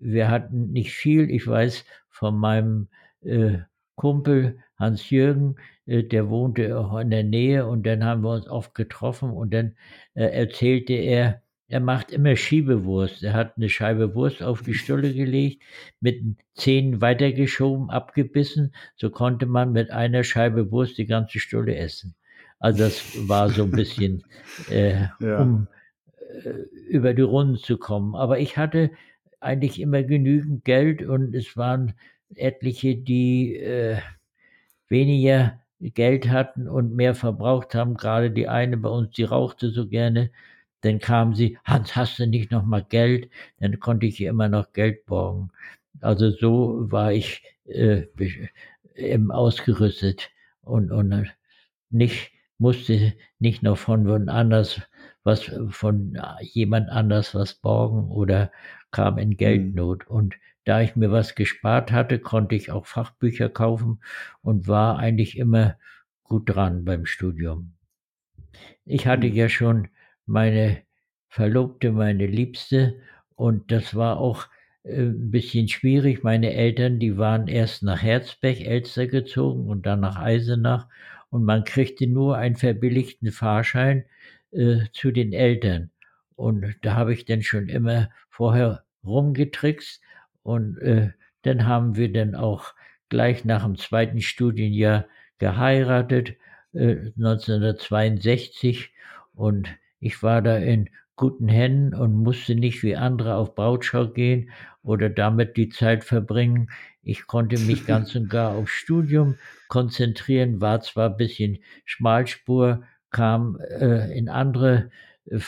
wir 0.00 0.30
hatten 0.30 0.72
nicht 0.72 0.92
viel. 0.92 1.30
Ich 1.30 1.46
weiß 1.46 1.84
von 2.08 2.36
meinem 2.38 2.88
äh, 3.22 3.58
Kumpel 3.94 4.58
Hans-Jürgen, 4.78 5.56
äh, 5.86 6.04
der 6.04 6.28
wohnte 6.28 6.78
auch 6.78 6.98
in 6.98 7.10
der 7.10 7.24
Nähe 7.24 7.66
und 7.66 7.84
dann 7.86 8.04
haben 8.04 8.22
wir 8.22 8.30
uns 8.30 8.48
oft 8.48 8.74
getroffen 8.74 9.30
und 9.30 9.52
dann 9.52 9.76
äh, 10.14 10.24
erzählte 10.24 10.92
er, 10.92 11.42
er 11.70 11.80
macht 11.80 12.12
immer 12.12 12.34
Schiebewurst. 12.34 13.22
Er 13.22 13.34
hat 13.34 13.56
eine 13.56 13.68
Scheibe 13.68 14.14
Wurst 14.14 14.42
auf 14.42 14.62
die 14.62 14.74
Stulle 14.74 15.12
gelegt, 15.12 15.62
mit 16.00 16.20
den 16.20 16.38
Zähnen 16.54 17.00
weitergeschoben, 17.00 17.90
abgebissen. 17.90 18.74
So 18.96 19.10
konnte 19.10 19.44
man 19.46 19.72
mit 19.72 19.90
einer 19.90 20.24
Scheibe 20.24 20.70
Wurst 20.70 20.96
die 20.96 21.06
ganze 21.06 21.40
Stulle 21.40 21.76
essen. 21.76 22.14
Also 22.58 22.84
das 22.84 23.28
war 23.28 23.50
so 23.50 23.64
ein 23.64 23.70
bisschen, 23.70 24.24
äh, 24.70 25.08
ja. 25.20 25.42
um 25.42 25.68
über 26.88 27.14
die 27.14 27.22
Runden 27.22 27.56
zu 27.56 27.78
kommen. 27.78 28.14
Aber 28.14 28.38
ich 28.38 28.56
hatte 28.56 28.90
eigentlich 29.40 29.80
immer 29.80 30.02
genügend 30.02 30.64
Geld 30.64 31.02
und 31.02 31.34
es 31.34 31.56
waren 31.56 31.94
etliche, 32.34 32.96
die 32.96 33.56
äh, 33.56 33.98
weniger 34.88 35.60
Geld 35.80 36.28
hatten 36.28 36.68
und 36.68 36.94
mehr 36.94 37.14
verbraucht 37.14 37.74
haben. 37.74 37.94
Gerade 37.94 38.30
die 38.30 38.48
eine 38.48 38.76
bei 38.76 38.88
uns, 38.88 39.10
die 39.12 39.24
rauchte 39.24 39.70
so 39.70 39.88
gerne. 39.88 40.30
Dann 40.80 40.98
kam 40.98 41.34
sie, 41.34 41.58
Hans, 41.64 41.96
hast 41.96 42.18
du 42.18 42.26
nicht 42.26 42.50
noch 42.50 42.64
mal 42.64 42.84
Geld? 42.84 43.30
Dann 43.60 43.78
konnte 43.80 44.06
ich 44.06 44.20
ihr 44.20 44.30
immer 44.30 44.48
noch 44.48 44.72
Geld 44.72 45.06
borgen. 45.06 45.50
Also 46.00 46.30
so 46.30 46.90
war 46.90 47.12
ich 47.12 47.42
äh, 47.66 48.04
eben 48.94 49.30
ausgerüstet 49.30 50.30
und, 50.62 50.90
und 50.92 51.26
nicht 51.90 52.32
musste 52.58 53.14
nicht 53.38 53.62
noch 53.62 53.78
von 53.78 54.28
anders 54.28 54.80
was 55.28 55.50
von 55.68 56.18
jemand 56.40 56.88
anders 56.88 57.34
was 57.34 57.54
borgen 57.54 58.10
oder 58.10 58.50
kam 58.90 59.18
in 59.18 59.30
mhm. 59.30 59.36
Geldnot. 59.36 60.06
Und 60.08 60.34
da 60.64 60.80
ich 60.80 60.96
mir 60.96 61.12
was 61.12 61.34
gespart 61.34 61.92
hatte, 61.92 62.18
konnte 62.18 62.54
ich 62.54 62.72
auch 62.72 62.86
Fachbücher 62.86 63.50
kaufen 63.50 64.00
und 64.42 64.66
war 64.66 64.98
eigentlich 64.98 65.36
immer 65.36 65.76
gut 66.24 66.48
dran 66.48 66.84
beim 66.84 67.04
Studium. 67.04 67.74
Ich 68.86 69.06
hatte 69.06 69.28
mhm. 69.28 69.34
ja 69.34 69.48
schon 69.48 69.88
meine 70.24 70.78
Verlobte, 71.28 71.92
meine 71.92 72.26
Liebste 72.26 73.00
und 73.34 73.70
das 73.70 73.94
war 73.94 74.18
auch 74.18 74.46
äh, 74.82 75.02
ein 75.02 75.30
bisschen 75.30 75.68
schwierig. 75.68 76.22
Meine 76.22 76.54
Eltern, 76.54 76.98
die 76.98 77.18
waren 77.18 77.48
erst 77.48 77.82
nach 77.82 78.02
Herzberg, 78.02 78.60
Elster 78.60 79.06
gezogen 79.06 79.68
und 79.68 79.84
dann 79.84 80.00
nach 80.00 80.16
Eisenach 80.16 80.88
und 81.30 81.44
man 81.44 81.64
kriegte 81.64 82.06
nur 82.06 82.38
einen 82.38 82.56
verbilligten 82.56 83.30
Fahrschein 83.30 84.04
äh, 84.52 84.86
zu 84.92 85.10
den 85.10 85.32
Eltern. 85.32 85.90
Und 86.36 86.76
da 86.82 86.94
habe 86.94 87.12
ich 87.12 87.24
dann 87.24 87.42
schon 87.42 87.68
immer 87.68 88.10
vorher 88.30 88.84
rumgetrickst 89.04 90.00
und 90.42 90.78
äh, 90.78 91.10
dann 91.42 91.66
haben 91.66 91.96
wir 91.96 92.12
dann 92.12 92.34
auch 92.34 92.74
gleich 93.08 93.44
nach 93.44 93.64
dem 93.64 93.76
zweiten 93.76 94.20
Studienjahr 94.20 95.06
geheiratet, 95.38 96.36
äh, 96.72 97.10
1962 97.16 98.92
und 99.34 99.68
ich 100.00 100.22
war 100.22 100.42
da 100.42 100.56
in 100.56 100.90
guten 101.16 101.48
Händen 101.48 101.94
und 101.94 102.14
musste 102.14 102.54
nicht 102.54 102.82
wie 102.82 102.96
andere 102.96 103.34
auf 103.34 103.54
Brautschau 103.54 104.08
gehen 104.08 104.50
oder 104.82 105.10
damit 105.10 105.56
die 105.56 105.68
Zeit 105.68 106.04
verbringen. 106.04 106.70
Ich 107.02 107.26
konnte 107.26 107.58
mich 107.58 107.86
ganz 107.86 108.14
und 108.14 108.30
gar 108.30 108.52
aufs 108.52 108.70
Studium 108.70 109.36
konzentrieren, 109.68 110.60
war 110.60 110.80
zwar 110.80 111.10
ein 111.10 111.16
bisschen 111.16 111.58
Schmalspur, 111.84 112.84
kam 113.10 113.58
äh, 113.60 114.16
in 114.16 114.28
andere 114.28 114.90
äh, 115.26 115.38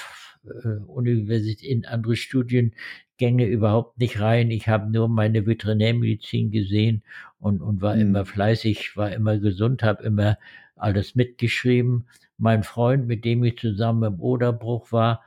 Universität, 0.86 1.68
in 1.68 1.84
andere 1.84 2.16
Studiengänge 2.16 3.46
überhaupt 3.46 3.98
nicht 3.98 4.20
rein. 4.20 4.50
Ich 4.50 4.68
habe 4.68 4.90
nur 4.90 5.08
meine 5.08 5.46
Veterinärmedizin 5.46 6.50
gesehen 6.50 7.02
und, 7.38 7.60
und 7.60 7.82
war 7.82 7.94
mhm. 7.94 8.02
immer 8.02 8.24
fleißig, 8.24 8.96
war 8.96 9.12
immer 9.12 9.38
gesund, 9.38 9.82
habe 9.82 10.02
immer 10.04 10.38
alles 10.76 11.14
mitgeschrieben. 11.14 12.08
Mein 12.38 12.62
Freund, 12.62 13.06
mit 13.06 13.24
dem 13.24 13.44
ich 13.44 13.58
zusammen 13.58 14.14
im 14.14 14.20
Oderbruch 14.20 14.92
war, 14.92 15.22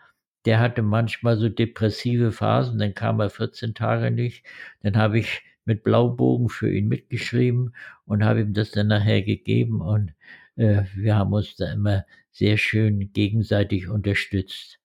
der 0.46 0.60
hatte 0.60 0.82
manchmal 0.82 1.38
so 1.38 1.48
depressive 1.48 2.32
Phasen, 2.32 2.80
dann 2.80 2.96
kam 2.96 3.20
er 3.20 3.30
14 3.30 3.76
Tage 3.76 4.12
nicht. 4.12 4.46
Dann 4.82 4.98
habe 4.98 5.20
ich 5.20 5.44
mit 5.66 5.84
Blaubogen 5.84 6.50
für 6.50 6.72
ihn 6.72 6.88
mitgeschrieben 6.88 7.74
und 8.06 8.24
habe 8.26 8.42
ihm 8.42 8.54
das 8.54 8.72
dann 8.72 8.88
nachher 8.88 9.22
gegeben 9.22 9.82
und 9.82 10.14
äh, 10.56 10.84
wir 10.96 11.16
haben 11.16 11.34
uns 11.34 11.56
da 11.56 11.72
immer 11.72 12.06
sehr 12.34 12.58
schön 12.58 13.14
gegenseitig 13.14 13.88
unterstützt. 13.88 14.80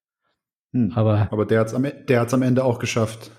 Hm. 0.73 0.93
Aber, 0.95 1.33
Aber 1.33 1.47
der 1.47 1.61
hat 1.61 1.67
es 1.69 1.75
am, 1.75 1.85
e, 1.85 2.17
am 2.17 2.43
Ende 2.43 2.63
auch 2.63 2.79
geschafft. 2.79 3.33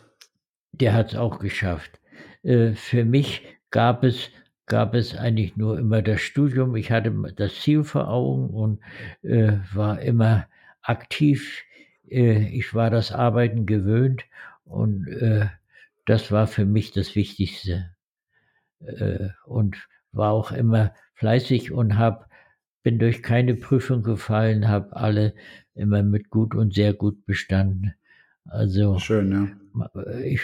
Der 0.74 0.94
hat 0.94 1.14
es 1.14 1.16
auch 1.18 1.40
geschafft. 1.40 2.00
Äh, 2.44 2.74
für 2.74 3.06
mich 3.06 3.44
gab 3.72 4.04
es, 4.04 4.30
gab 4.66 4.94
es 4.94 5.16
eigentlich 5.16 5.56
nur 5.56 5.80
immer 5.80 6.02
das 6.02 6.20
Studium. 6.20 6.76
Ich 6.76 6.92
hatte 6.92 7.14
das 7.36 7.56
Ziel 7.62 7.86
vor 7.86 8.10
Augen 8.10 8.50
und 8.50 8.80
äh, 9.22 9.54
war 9.74 10.02
immer 10.02 10.48
aktiv 10.82 11.64
äh, 12.10 12.48
ich 12.50 12.74
war 12.74 12.90
das 12.90 13.12
Arbeiten 13.12 13.66
gewöhnt 13.66 14.26
und 14.66 15.08
äh, 15.08 15.48
das 16.06 16.32
war 16.32 16.48
für 16.48 16.66
mich 16.66 16.92
das 16.92 17.16
Wichtigste. 17.16 17.96
Äh, 18.80 19.30
und 19.46 19.88
war 20.12 20.32
auch 20.32 20.52
immer 20.52 20.94
fleißig 21.14 21.72
und 21.72 21.98
hab, 21.98 22.29
bin 22.84 23.00
durch 23.00 23.22
keine 23.22 23.56
Prüfung 23.56 24.04
gefallen, 24.04 24.68
habe 24.68 24.96
alle 24.96 25.34
immer 25.76 26.04
mit 26.04 26.30
gut 26.30 26.56
und 26.56 26.74
sehr 26.74 26.94
gut 26.94 27.26
bestanden. 27.26 27.94
Also 28.46 28.98
schön, 29.00 29.32
ja. 29.32 29.90
Ich 30.24 30.42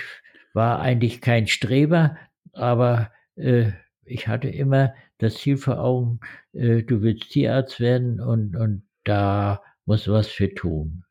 war 0.54 0.80
eigentlich 0.80 1.22
kein 1.22 1.48
Streber, 1.48 2.18
aber 2.54 3.12
äh, 3.36 3.72
ich 4.06 4.28
hatte 4.28 4.50
immer 4.50 4.94
das 5.18 5.36
Ziel 5.36 5.58
vor 5.58 5.80
Augen, 5.80 6.20
äh, 6.54 6.84
du 6.84 7.02
willst 7.02 7.32
Tierarzt 7.32 7.80
werden 7.80 8.20
und, 8.20 8.56
und 8.56 8.84
da 9.04 9.62
muss 9.86 10.08
was 10.08 10.28
für 10.28 10.54
tun. 10.54 11.04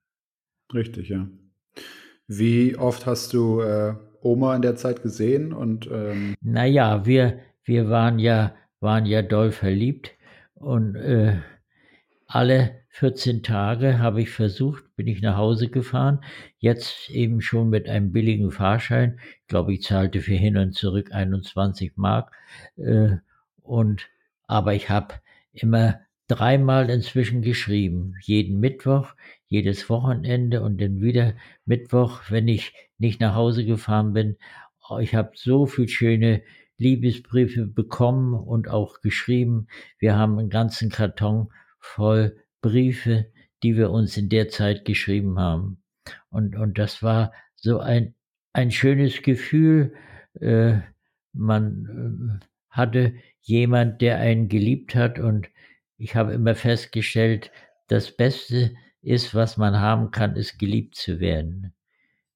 Richtig, 0.73 1.09
ja. 1.09 1.29
Wie 2.27 2.77
oft 2.77 3.07
hast 3.07 3.33
du 3.33 3.61
äh, 3.61 3.95
Oma 4.23 4.57
in 4.57 4.63
der 4.63 4.77
Zeit 4.77 5.03
gesehen? 5.03 5.53
Und, 5.53 5.89
ähm 5.93 6.35
naja, 6.41 7.05
wir, 7.05 7.41
wir 7.65 7.91
waren 7.91 8.19
ja, 8.19 8.55
waren 8.81 9.07
ja 9.07 9.23
doll 9.23 9.53
verliebt 9.53 10.13
und 10.65 10.97
äh, 10.97 11.37
alle 12.27 12.83
14 12.89 13.43
Tage 13.43 13.99
habe 13.99 14.23
ich 14.23 14.31
versucht, 14.31 14.85
bin 14.97 15.07
ich 15.07 15.21
nach 15.21 15.37
Hause 15.37 15.69
gefahren. 15.69 16.21
Jetzt 16.59 17.11
eben 17.11 17.41
schon 17.43 17.69
mit 17.69 17.89
einem 17.89 18.13
billigen 18.13 18.51
Fahrschein. 18.51 19.21
Ich 19.43 19.49
glaube, 19.49 19.75
ich 19.75 19.83
zahlte 19.83 20.21
für 20.21 20.35
hin 20.35 20.57
und 20.57 20.73
zurück 20.73 21.13
21 21.13 21.93
Mark. 21.97 22.33
Äh, 22.77 23.17
und, 23.63 24.09
aber 24.47 24.75
ich 24.75 24.89
habe 24.89 25.15
immer 25.53 26.01
dreimal 26.29 26.89
inzwischen 26.89 27.43
geschrieben. 27.43 28.15
Jeden 28.23 28.59
Mittwoch, 28.59 29.15
jedes 29.49 29.91
Wochenende 29.91 30.63
und 30.63 30.81
dann 30.81 31.03
wieder 31.03 31.35
Mittwoch, 31.67 32.23
wenn 32.31 32.49
ich 32.49 32.73
nicht 32.97 33.21
nach 33.21 33.35
Hause 33.35 33.67
gefahren 33.67 34.15
bin. 34.15 34.37
Ich 35.01 35.15
habe 35.15 35.33
so 35.35 35.67
viel 35.67 35.89
schöne 35.89 36.43
Liebesbriefe 36.79 37.67
bekommen 37.67 38.35
und 38.35 38.69
auch 38.69 39.01
geschrieben. 39.01 39.69
Wir 39.99 40.17
haben 40.17 40.39
einen 40.39 40.51
ganzen 40.51 40.91
Karton 40.91 41.53
voll 41.79 42.37
Briefe, 42.61 43.27
die 43.63 43.77
wir 43.77 43.91
uns 43.91 44.17
in 44.17 44.29
der 44.29 44.49
Zeit 44.49 44.85
geschrieben 44.85 45.39
haben. 45.39 45.83
Und, 46.31 46.57
und 46.57 46.79
das 46.79 47.03
war 47.03 47.33
so 47.55 47.79
ein, 47.79 48.15
ein 48.53 48.71
schönes 48.71 49.23
Gefühl. 49.23 49.95
Äh, 50.41 50.79
man 51.33 52.41
äh, 52.43 52.47
hatte 52.71 53.15
jemand, 53.41 54.01
der 54.03 54.19
einen 54.19 54.49
geliebt 54.49 54.95
hat 54.95 55.19
und 55.19 55.49
ich 55.97 56.17
habe 56.17 56.33
immer 56.33 56.55
festgestellt, 56.55 57.51
das 57.89 58.17
Beste 58.17 58.75
ist, 59.01 59.35
was 59.35 59.57
man 59.57 59.79
haben 59.79 60.11
kann, 60.11 60.37
ist 60.37 60.59
geliebt 60.59 60.97
zu 60.97 61.21
werden. 61.21 61.75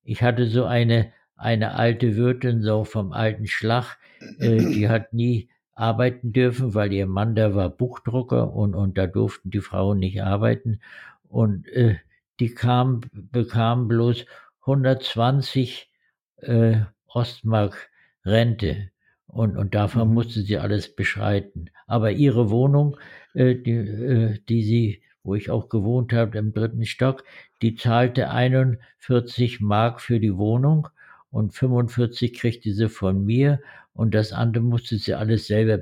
Ich 0.02 0.22
hatte 0.22 0.46
so 0.46 0.64
eine, 0.64 1.12
eine 1.38 1.74
alte 1.74 2.16
Wirtin, 2.16 2.62
so 2.62 2.84
vom 2.84 3.12
alten 3.12 3.46
Schlag, 3.46 3.96
äh, 4.38 4.58
die 4.58 4.88
hat 4.88 5.12
nie 5.12 5.48
arbeiten 5.74 6.32
dürfen, 6.32 6.74
weil 6.74 6.92
ihr 6.92 7.06
Mann, 7.06 7.34
der 7.34 7.54
war 7.54 7.70
Buchdrucker 7.70 8.52
und, 8.52 8.74
und 8.74 8.98
da 8.98 9.06
durften 9.06 9.50
die 9.50 9.60
Frauen 9.60 10.00
nicht 10.00 10.22
arbeiten. 10.22 10.80
Und 11.28 11.68
äh, 11.68 11.96
die 12.40 12.52
kam, 12.52 13.02
bekam 13.12 13.86
bloß 13.86 14.26
120 14.62 15.90
äh, 16.38 16.80
Ostmark 17.06 17.88
Rente. 18.24 18.90
Und, 19.26 19.56
und 19.56 19.74
davon 19.74 20.08
mhm. 20.08 20.14
musste 20.14 20.42
sie 20.42 20.58
alles 20.58 20.94
beschreiten. 20.94 21.70
Aber 21.86 22.10
ihre 22.10 22.50
Wohnung, 22.50 22.96
äh, 23.34 23.54
die, 23.54 23.72
äh, 23.72 24.38
die 24.48 24.62
sie 24.64 25.02
wo 25.28 25.34
ich 25.34 25.50
auch 25.50 25.68
gewohnt 25.68 26.14
habe, 26.14 26.38
im 26.38 26.52
dritten 26.54 26.86
Stock, 26.86 27.22
die 27.60 27.74
zahlte 27.74 28.30
41 28.30 29.60
Mark 29.60 30.00
für 30.00 30.20
die 30.20 30.36
Wohnung 30.36 30.88
und 31.30 31.54
45 31.54 32.34
kriegte 32.34 32.72
sie 32.72 32.88
von 32.88 33.24
mir 33.24 33.60
und 33.92 34.14
das 34.14 34.32
andere 34.32 34.64
musste 34.64 34.96
sie 34.98 35.14
alles 35.14 35.46
selber 35.46 35.78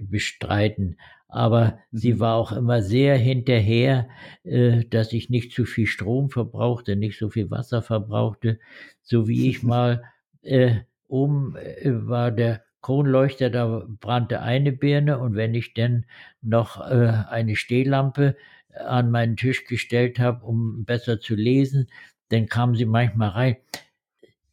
bestreiten. 0.00 0.96
Aber 1.28 1.78
mhm. 1.90 1.98
sie 1.98 2.20
war 2.20 2.36
auch 2.36 2.52
immer 2.52 2.82
sehr 2.82 3.16
hinterher, 3.16 4.08
äh, 4.44 4.84
dass 4.84 5.12
ich 5.12 5.28
nicht 5.28 5.52
zu 5.52 5.64
viel 5.64 5.86
Strom 5.86 6.30
verbrauchte, 6.30 6.96
nicht 6.96 7.18
so 7.18 7.30
viel 7.30 7.50
Wasser 7.50 7.82
verbrauchte, 7.82 8.58
so 9.02 9.28
wie 9.28 9.50
ich 9.50 9.62
mal 9.64 10.04
äh, 10.42 10.76
oben 11.08 11.56
äh, 11.56 11.90
war 12.06 12.30
der 12.30 12.62
Kronleuchter, 12.82 13.50
da 13.50 13.84
brannte 13.88 14.42
eine 14.42 14.70
Birne 14.70 15.18
und 15.18 15.34
wenn 15.34 15.54
ich 15.54 15.74
dann 15.74 16.06
noch 16.40 16.80
äh, 16.80 17.24
eine 17.28 17.56
Stehlampe 17.56 18.36
an 18.72 19.10
meinen 19.10 19.36
Tisch 19.36 19.64
gestellt 19.64 20.20
habe, 20.20 20.44
um 20.44 20.84
besser 20.84 21.18
zu 21.18 21.34
lesen, 21.34 21.88
dann 22.28 22.46
kam 22.46 22.76
sie 22.76 22.84
manchmal 22.84 23.30
rein. 23.30 23.56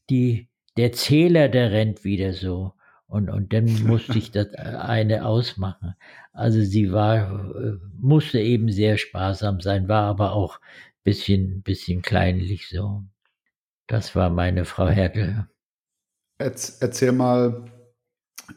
Die, 0.10 0.50
der 0.78 0.92
Zähler, 0.92 1.50
der 1.50 1.72
rennt 1.72 2.04
wieder 2.04 2.34
so. 2.34 2.74
Und, 3.08 3.30
und 3.30 3.54
dann 3.54 3.84
musste 3.84 4.18
ich 4.18 4.32
das 4.32 4.54
eine 4.54 5.26
ausmachen. 5.26 5.96
Also 6.32 6.62
sie 6.62 6.92
war, 6.92 7.56
äh, 7.56 7.78
musste 8.00 8.40
eben 8.40 8.72
sehr 8.72 8.98
sparsam 8.98 9.62
sein, 9.62 9.88
war 9.88 10.04
aber 10.04 10.34
auch 10.34 10.60
bisschen, 11.04 11.62
bisschen 11.62 12.02
kleinlich 12.02 12.70
so. 12.70 13.04
Das 13.88 14.16
war 14.16 14.30
meine 14.30 14.66
Frau 14.66 14.88
Hertel. 14.88 15.48
Erzähl 16.38 17.12
mal, 17.12 17.66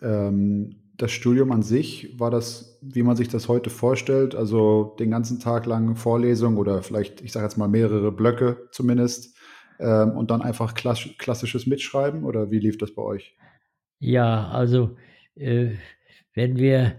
ähm, 0.02 0.82
das 0.96 1.12
Studium 1.12 1.52
an 1.52 1.62
sich, 1.62 2.18
war 2.18 2.30
das, 2.30 2.78
wie 2.80 3.02
man 3.02 3.16
sich 3.16 3.28
das 3.28 3.48
heute 3.48 3.70
vorstellt, 3.70 4.34
also 4.34 4.96
den 4.98 5.10
ganzen 5.10 5.40
Tag 5.40 5.66
lang 5.66 5.94
Vorlesung 5.96 6.56
oder 6.56 6.82
vielleicht, 6.82 7.20
ich 7.20 7.32
sage 7.32 7.44
jetzt 7.44 7.58
mal 7.58 7.68
mehrere 7.68 8.12
Blöcke 8.12 8.68
zumindest 8.72 9.35
ähm, 9.78 10.12
und 10.12 10.30
dann 10.30 10.42
einfach 10.42 10.74
klass 10.74 11.08
klassisches 11.18 11.66
Mitschreiben 11.66 12.24
oder 12.24 12.50
wie 12.50 12.58
lief 12.58 12.78
das 12.78 12.94
bei 12.94 13.02
euch? 13.02 13.36
Ja, 13.98 14.48
also 14.48 14.96
äh, 15.34 15.70
wenn 16.34 16.56
wir 16.56 16.96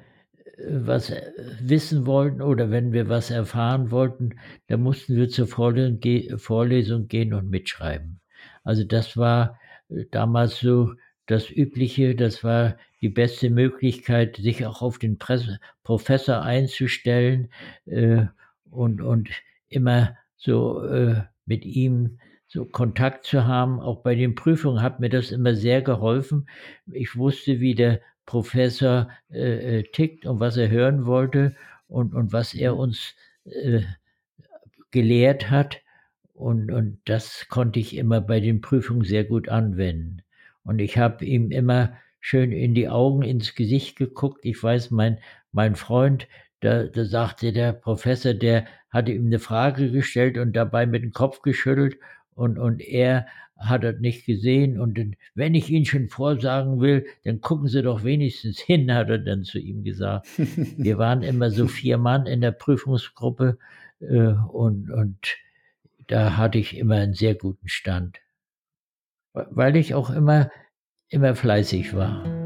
äh, 0.58 0.64
was 0.68 1.10
äh, 1.10 1.32
wissen 1.62 2.06
wollten 2.06 2.42
oder 2.42 2.72
wenn 2.72 2.92
wir 2.94 3.10
was 3.10 3.32
erfahren 3.32 3.92
wollten, 3.92 4.32
dann 4.68 4.82
mussten 4.82 5.16
wir 5.16 5.30
zur 5.30 5.48
Vorlesung 5.48 7.08
gehen 7.08 7.34
und 7.34 7.50
mitschreiben. 7.50 8.20
Also 8.64 8.84
das 8.84 9.18
war 9.18 9.60
äh, 9.90 10.06
damals 10.12 10.60
so 10.60 10.94
das 11.28 11.50
Übliche, 11.52 12.16
das 12.16 12.44
war 12.44 12.78
die 13.02 13.10
beste 13.10 13.50
Möglichkeit, 13.50 14.38
sich 14.38 14.66
auch 14.66 14.82
auf 14.82 14.98
den 14.98 15.18
Presse 15.18 15.60
Professor 15.84 16.42
einzustellen 16.42 17.50
äh, 17.86 18.26
und, 18.70 19.02
und 19.02 19.30
immer 19.70 20.16
so 20.38 20.84
äh, 20.84 21.24
mit 21.46 21.66
ihm 21.66 22.20
so 22.48 22.66
Kontakt 22.66 23.26
zu 23.26 23.46
haben. 23.46 23.80
Auch 23.80 24.02
bei 24.02 24.16
den 24.16 24.36
Prüfungen 24.36 24.82
hat 24.82 25.00
mir 25.00 25.10
das 25.10 25.32
immer 25.32 25.54
sehr 25.56 25.82
geholfen. 25.82 26.48
Ich 26.92 27.16
wusste, 27.16 27.60
wie 27.60 27.76
der 27.76 28.02
Professor 28.26 29.10
äh, 29.30 29.80
äh 29.80 29.84
tickt 29.84 30.26
und 30.26 30.40
was 30.40 30.58
er 30.58 30.70
hören 30.70 31.06
wollte 31.06 31.56
und, 31.88 32.14
und 32.14 32.34
was 32.34 32.54
er 32.54 32.76
uns 32.76 33.16
äh, 33.46 33.82
gelehrt 34.92 35.50
hat. 35.50 35.82
Und, 36.34 36.72
und 36.72 37.00
das 37.06 37.48
konnte 37.50 37.80
ich 37.80 37.96
immer 37.96 38.22
bei 38.22 38.40
den 38.40 38.62
Prüfungen 38.62 39.04
sehr 39.04 39.24
gut 39.24 39.50
anwenden. 39.50 40.22
Und 40.64 40.80
ich 40.80 40.98
habe 40.98 41.26
ihm 41.26 41.52
immer 41.52 41.94
schön 42.20 42.52
in 42.52 42.76
die 42.76 42.90
Augen, 42.90 43.24
ins 43.24 43.56
Gesicht 43.56 43.96
geguckt. 43.98 44.40
Ich 44.44 44.62
weiß, 44.62 44.92
mein, 44.92 45.18
mein 45.52 45.76
Freund, 45.76 46.28
da, 46.60 46.84
da 46.84 47.06
sagte 47.06 47.54
der 47.54 47.74
Professor, 47.74 48.34
der 48.34 48.66
hatte 48.90 49.12
ihm 49.14 49.28
eine 49.28 49.40
Frage 49.40 49.92
gestellt 49.92 50.38
und 50.38 50.54
dabei 50.54 50.86
mit 50.86 51.04
dem 51.04 51.12
Kopf 51.12 51.42
geschüttelt 51.42 51.98
und, 52.38 52.60
und 52.60 52.82
er 52.82 53.26
hat 53.58 53.84
das 53.84 54.00
nicht 54.00 54.26
gesehen 54.26 54.80
und 54.80 55.00
wenn 55.34 55.56
ich 55.56 55.72
Ihnen 55.72 55.86
schon 55.86 56.08
vorsagen 56.08 56.80
will, 56.80 57.08
dann 57.24 57.42
gucken 57.42 57.68
Sie 57.68 57.82
doch 57.82 58.04
wenigstens 58.04 58.60
hin, 58.60 58.94
hat 58.94 59.10
er 59.10 59.18
dann 59.18 59.44
zu 59.44 59.60
ihm 59.60 59.84
gesagt. 59.84 60.28
Wir 60.38 60.98
waren 61.00 61.24
immer 61.24 61.50
so 61.50 61.68
vier 61.68 61.98
Mann 61.98 62.28
in 62.28 62.42
der 62.42 62.52
Prüfungsgruppe 62.52 63.58
äh, 64.00 64.34
und, 64.52 64.92
und 64.92 65.36
da 66.06 66.38
hatte 66.38 66.60
ich 66.60 66.78
immer 66.78 66.96
einen 66.96 67.16
sehr 67.16 67.34
guten 67.34 67.68
Stand, 67.68 68.20
weil 69.34 69.76
ich 69.76 69.96
auch 69.96 70.12
immer, 70.12 70.52
immer 71.10 71.36
fleißig 71.36 71.96
war. 71.96 72.37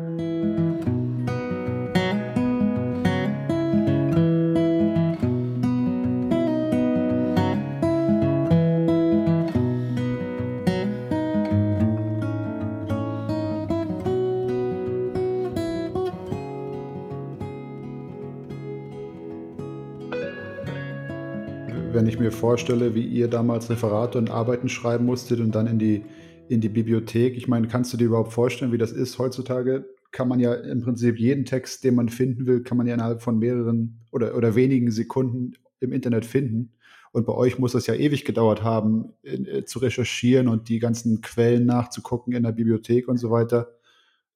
Vorstelle, 22.41 22.95
wie 22.95 23.05
ihr 23.05 23.27
damals 23.27 23.69
Referate 23.69 24.17
und 24.17 24.31
Arbeiten 24.31 24.67
schreiben 24.67 25.05
musstet 25.05 25.39
und 25.39 25.53
dann 25.53 25.67
in 25.67 25.77
die, 25.77 26.03
in 26.49 26.59
die 26.59 26.69
Bibliothek. 26.69 27.37
Ich 27.37 27.47
meine, 27.47 27.67
kannst 27.67 27.93
du 27.93 27.97
dir 27.97 28.05
überhaupt 28.05 28.33
vorstellen, 28.33 28.71
wie 28.71 28.79
das 28.79 28.91
ist? 28.91 29.19
Heutzutage 29.19 29.85
kann 30.11 30.27
man 30.27 30.39
ja 30.39 30.53
im 30.53 30.81
Prinzip 30.81 31.19
jeden 31.19 31.45
Text, 31.45 31.83
den 31.83 31.95
man 31.95 32.09
finden 32.09 32.47
will, 32.47 32.63
kann 32.63 32.77
man 32.77 32.87
ja 32.87 32.95
innerhalb 32.95 33.21
von 33.21 33.37
mehreren 33.37 33.99
oder, 34.11 34.35
oder 34.35 34.55
wenigen 34.55 34.91
Sekunden 34.91 35.53
im 35.79 35.93
Internet 35.93 36.25
finden. 36.25 36.73
Und 37.11 37.25
bei 37.27 37.33
euch 37.33 37.59
muss 37.59 37.73
das 37.73 37.85
ja 37.87 37.93
ewig 37.93 38.25
gedauert 38.25 38.63
haben, 38.63 39.13
in, 39.21 39.45
äh, 39.45 39.63
zu 39.63 39.79
recherchieren 39.79 40.47
und 40.47 40.67
die 40.67 40.79
ganzen 40.79 41.21
Quellen 41.21 41.65
nachzugucken 41.65 42.33
in 42.33 42.43
der 42.43 42.53
Bibliothek 42.53 43.07
und 43.07 43.17
so 43.17 43.29
weiter. 43.29 43.77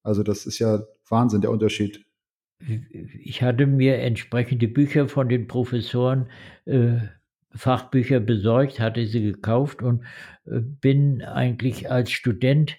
Also 0.03 0.21
das 0.21 0.45
ist 0.45 0.59
ja 0.59 0.83
Wahnsinn, 1.09 1.41
der 1.41 1.51
Unterschied. 1.51 2.05
Ich 3.23 3.41
hatte 3.41 3.65
mir 3.65 3.97
entsprechende 3.97 4.67
Bücher 4.67 5.07
von 5.07 5.27
den 5.27 5.47
Professoren 5.47 6.27
äh, 6.65 6.97
Fachbücher 7.55 8.19
besorgt, 8.19 8.79
hatte 8.79 9.05
sie 9.07 9.21
gekauft 9.21 9.81
und 9.81 10.03
äh, 10.45 10.59
bin 10.59 11.21
eigentlich 11.21 11.89
als 11.91 12.11
Student 12.11 12.77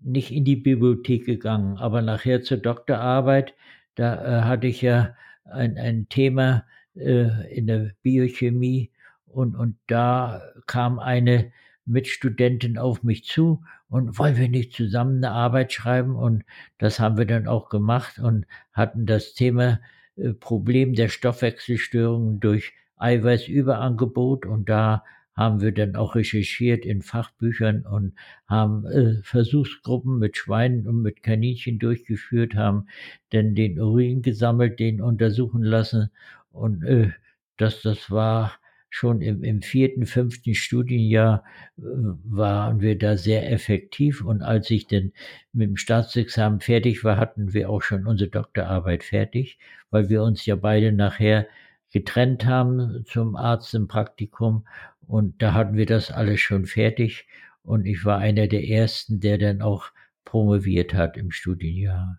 nicht 0.00 0.30
in 0.32 0.44
die 0.44 0.56
Bibliothek 0.56 1.24
gegangen, 1.26 1.76
aber 1.78 2.02
nachher 2.02 2.42
zur 2.42 2.58
Doktorarbeit, 2.58 3.54
da 3.94 4.40
äh, 4.40 4.42
hatte 4.42 4.66
ich 4.66 4.82
ja 4.82 5.14
ein, 5.44 5.78
ein 5.78 6.08
Thema 6.08 6.64
äh, 6.94 7.54
in 7.54 7.66
der 7.66 7.92
Biochemie 8.02 8.90
und, 9.26 9.54
und 9.54 9.76
da 9.86 10.42
kam 10.66 10.98
eine 10.98 11.52
Mitstudentin 11.86 12.78
auf 12.78 13.02
mich 13.02 13.24
zu 13.24 13.62
und 13.88 14.18
wollen 14.18 14.36
wir 14.36 14.48
nicht 14.48 14.72
zusammen 14.72 15.16
eine 15.16 15.32
Arbeit 15.32 15.72
schreiben? 15.72 16.16
Und 16.16 16.44
das 16.78 17.00
haben 17.00 17.18
wir 17.18 17.26
dann 17.26 17.48
auch 17.48 17.68
gemacht 17.68 18.18
und 18.18 18.46
hatten 18.72 19.06
das 19.06 19.34
Thema 19.34 19.80
äh, 20.16 20.32
Problem 20.32 20.94
der 20.94 21.08
Stoffwechselstörungen 21.08 22.40
durch 22.40 22.72
Eiweißüberangebot 23.00 24.46
und 24.46 24.68
da 24.68 25.04
haben 25.34 25.60
wir 25.62 25.72
dann 25.72 25.96
auch 25.96 26.16
recherchiert 26.16 26.84
in 26.84 27.02
Fachbüchern 27.02 27.86
und 27.86 28.12
haben 28.46 28.84
äh, 28.86 29.22
Versuchsgruppen 29.22 30.18
mit 30.18 30.36
Schweinen 30.36 30.86
und 30.86 31.02
mit 31.02 31.22
Kaninchen 31.22 31.78
durchgeführt, 31.78 32.54
haben 32.54 32.86
dann 33.30 33.54
den 33.54 33.80
Urin 33.80 34.22
gesammelt, 34.22 34.78
den 34.80 35.00
untersuchen 35.00 35.62
lassen 35.62 36.10
und 36.50 36.84
äh, 36.84 37.10
das, 37.56 37.82
das 37.82 38.10
war 38.10 38.52
schon 38.90 39.22
im, 39.22 39.44
im 39.44 39.62
vierten, 39.62 40.04
fünften 40.04 40.54
Studienjahr 40.54 41.44
äh, 41.78 41.82
waren 41.82 42.80
wir 42.80 42.98
da 42.98 43.16
sehr 43.16 43.50
effektiv 43.50 44.22
und 44.22 44.42
als 44.42 44.70
ich 44.70 44.88
dann 44.88 45.12
mit 45.52 45.68
dem 45.68 45.76
Staatsexamen 45.76 46.60
fertig 46.60 47.04
war, 47.04 47.16
hatten 47.16 47.54
wir 47.54 47.70
auch 47.70 47.82
schon 47.82 48.06
unsere 48.06 48.30
Doktorarbeit 48.30 49.04
fertig, 49.04 49.58
weil 49.90 50.08
wir 50.08 50.22
uns 50.22 50.44
ja 50.44 50.56
beide 50.56 50.92
nachher 50.92 51.46
getrennt 51.90 52.46
haben 52.46 53.04
zum 53.06 53.36
Arzt 53.36 53.74
im 53.74 53.88
Praktikum. 53.88 54.66
Und 55.06 55.42
da 55.42 55.54
hatten 55.54 55.76
wir 55.76 55.86
das 55.86 56.10
alles 56.10 56.40
schon 56.40 56.66
fertig. 56.66 57.26
Und 57.62 57.86
ich 57.86 58.04
war 58.04 58.18
einer 58.18 58.46
der 58.46 58.68
ersten, 58.68 59.20
der 59.20 59.38
dann 59.38 59.62
auch 59.62 59.90
promoviert 60.24 60.94
hat 60.94 61.16
im 61.16 61.30
Studienjahr. 61.30 62.18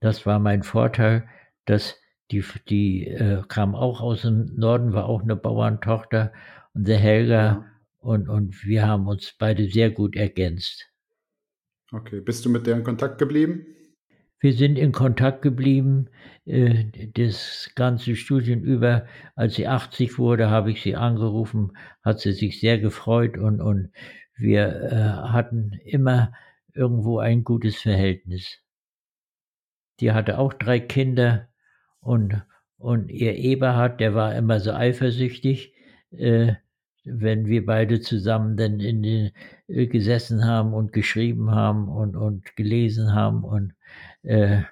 Das 0.00 0.26
war 0.26 0.38
mein 0.38 0.62
Vorteil, 0.62 1.28
dass 1.64 1.96
die, 2.30 2.44
die 2.68 3.06
äh, 3.06 3.42
kam 3.48 3.74
auch 3.74 4.00
aus 4.00 4.22
dem 4.22 4.54
Norden, 4.56 4.92
war 4.92 5.06
auch 5.06 5.22
eine 5.22 5.36
Bauerntochter 5.36 6.32
und 6.74 6.86
der 6.86 6.98
Helga 6.98 7.64
und, 7.98 8.28
und 8.28 8.64
wir 8.64 8.86
haben 8.86 9.06
uns 9.08 9.34
beide 9.38 9.68
sehr 9.68 9.90
gut 9.90 10.16
ergänzt. 10.16 10.86
Okay, 11.92 12.20
bist 12.20 12.44
du 12.44 12.50
mit 12.50 12.66
der 12.66 12.76
in 12.76 12.84
Kontakt 12.84 13.18
geblieben? 13.18 13.66
Wir 14.38 14.52
sind 14.52 14.78
in 14.78 14.92
Kontakt 14.92 15.42
geblieben, 15.42 16.08
äh, 16.44 16.84
das 17.14 17.70
ganze 17.74 18.16
Studium 18.16 18.60
über. 18.62 19.06
Als 19.34 19.54
sie 19.54 19.66
80 19.66 20.18
wurde, 20.18 20.50
habe 20.50 20.70
ich 20.70 20.82
sie 20.82 20.96
angerufen, 20.96 21.72
hat 22.02 22.20
sie 22.20 22.32
sich 22.32 22.60
sehr 22.60 22.78
gefreut 22.78 23.38
und, 23.38 23.60
und 23.60 23.90
wir 24.36 24.66
äh, 24.66 25.30
hatten 25.30 25.72
immer 25.84 26.32
irgendwo 26.74 27.18
ein 27.18 27.44
gutes 27.44 27.76
Verhältnis. 27.76 28.60
Die 30.00 30.12
hatte 30.12 30.38
auch 30.38 30.52
drei 30.52 30.78
Kinder 30.80 31.48
und, 32.00 32.42
und 32.76 33.08
ihr 33.08 33.36
Eberhard, 33.36 34.00
der 34.00 34.14
war 34.14 34.34
immer 34.34 34.60
so 34.60 34.72
eifersüchtig, 34.72 35.74
äh, 36.10 36.54
wenn 37.04 37.46
wir 37.46 37.64
beide 37.64 38.00
zusammen 38.00 38.56
dann 38.56 38.80
in 38.80 39.02
den, 39.02 39.30
äh, 39.68 39.86
gesessen 39.86 40.44
haben 40.44 40.74
und 40.74 40.92
geschrieben 40.92 41.52
haben 41.52 41.88
und, 41.88 42.16
und 42.16 42.56
gelesen 42.56 43.14
haben 43.14 43.44
und 43.44 43.72
äh, 44.26 44.62